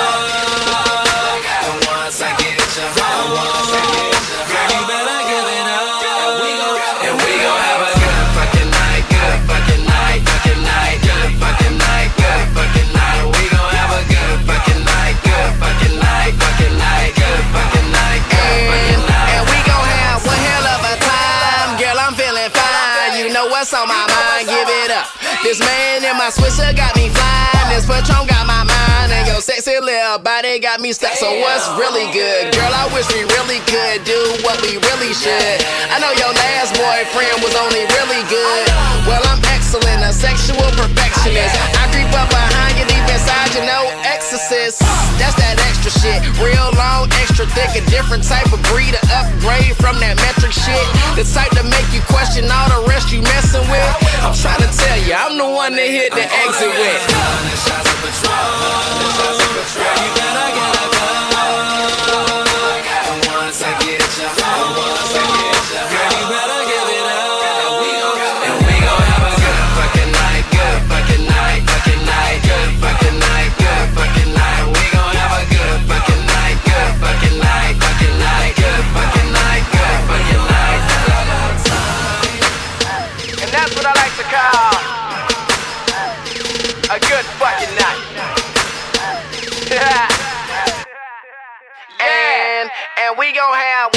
And 1.57 1.81
once 1.89 2.21
I 2.21 2.37
get 2.37 2.53
you, 2.53 2.85
and 2.85 3.33
once 3.33 3.73
I 3.73 3.81
get 3.97 4.13
you, 4.13 4.21
girl, 4.45 4.69
you 4.77 4.85
better 4.85 5.21
give 5.25 5.41
it 5.57 5.65
up. 5.73 6.05
And 6.05 6.37
we 6.37 6.53
gon' 6.53 6.77
And 6.77 7.17
we 7.17 7.33
gon' 7.41 7.61
have 7.65 7.81
a 7.81 7.97
good 7.97 8.29
fucking 8.37 8.69
night, 8.77 9.09
good 9.09 9.41
fucking 9.49 9.83
night, 9.89 10.21
fucking 10.29 10.61
night, 10.69 11.01
good 11.01 11.33
fucking 11.41 11.73
night, 11.81 12.09
good 12.21 12.45
fucking 12.53 12.93
night. 12.93 13.25
We 13.33 13.41
gon' 13.49 13.73
have 13.73 13.89
a 13.89 14.05
good 14.05 14.37
fucking 14.45 14.81
night, 14.85 15.17
good 15.25 15.49
fucking 15.57 15.97
night, 15.97 16.33
fucking 16.37 16.77
night, 16.77 17.09
good 17.17 17.41
fucking 17.57 17.89
night, 17.89 18.21
good 18.29 18.69
fucking 18.69 19.01
night. 19.01 19.33
And 19.33 19.49
we 19.49 19.57
gon' 19.65 19.89
have 19.97 20.21
one 20.21 20.37
hell 20.45 20.67
of 20.77 20.85
a 20.93 20.95
time, 21.01 21.73
girl. 21.81 21.97
I'm 22.05 22.13
feeling 22.13 22.53
fine. 22.53 23.17
You 23.17 23.33
know 23.33 23.49
what's 23.49 23.73
on 23.73 23.87
my 23.89 24.05
This 25.47 25.63
man 25.63 26.03
in 26.03 26.11
my 26.19 26.27
Swisher 26.27 26.75
got 26.75 26.91
me 26.99 27.07
flying. 27.07 27.71
This 27.71 27.87
Patron 27.87 28.27
got 28.27 28.43
my 28.43 28.67
mind, 28.67 29.15
and 29.15 29.23
your 29.31 29.39
sexy 29.39 29.79
little 29.79 30.19
body 30.19 30.59
got 30.59 30.83
me 30.83 30.91
stuck. 30.91 31.15
So 31.15 31.39
what's 31.39 31.63
really 31.79 32.11
good, 32.11 32.51
girl? 32.51 32.67
I 32.67 32.91
wish 32.91 33.07
we 33.15 33.23
really 33.31 33.63
could 33.63 34.03
do 34.03 34.19
what 34.43 34.59
we 34.59 34.75
really 34.75 35.15
should. 35.15 35.57
I 35.87 36.03
know 36.03 36.11
your 36.19 36.35
last 36.35 36.75
boyfriend 36.75 37.39
was 37.39 37.55
only 37.63 37.87
really 37.95 38.27
good. 38.27 38.63
Well, 39.07 39.23
I'm 39.23 39.39
excellent, 39.55 40.03
a 40.03 40.11
sexual 40.11 40.67
perfectionist. 40.75 41.55
I 41.79 41.87
creep 41.95 42.11
up 42.11 42.27
behind 42.27 42.75
you 42.75 42.83
deep 42.83 43.07
inside, 43.07 43.55
you 43.55 43.63
know, 43.63 43.87
That's 44.47 45.35
that 45.43 45.59
extra 45.67 45.91
shit. 45.91 46.23
Real 46.39 46.71
long, 46.79 47.11
extra 47.19 47.43
thick, 47.51 47.75
a 47.75 47.83
different 47.91 48.23
type 48.23 48.47
of 48.55 48.63
breed, 48.71 48.95
a 48.95 49.03
upgrade 49.11 49.75
from 49.75 49.99
that 49.99 50.15
metric 50.23 50.55
shit. 50.55 50.87
The 51.19 51.27
type 51.27 51.51
to 51.59 51.67
make 51.67 51.91
you 51.91 51.99
question 52.07 52.47
all 52.47 52.71
the 52.71 52.87
rest 52.87 53.11
you 53.11 53.19
messing 53.19 53.67
with. 53.67 53.83
I'm 54.23 54.31
trying 54.31 54.63
to 54.63 54.71
tell 54.71 54.99
you, 55.03 55.19
I'm 55.19 55.35
the 55.35 55.51
one 55.51 55.75
that 55.75 55.89
hit 55.91 56.15
the 56.15 56.23
exit 56.23 56.71
with. 56.71 57.01
You 59.99 60.07
get 60.15 60.31
a 60.31 60.47
cup. 60.55 60.95
And 63.03 63.19
once 63.27 63.59
I 63.59 63.75
get 63.83 63.99
you, 63.99 64.31
and 64.31 64.86
we 93.27 93.33
gon' 93.33 93.53
have 93.53 93.96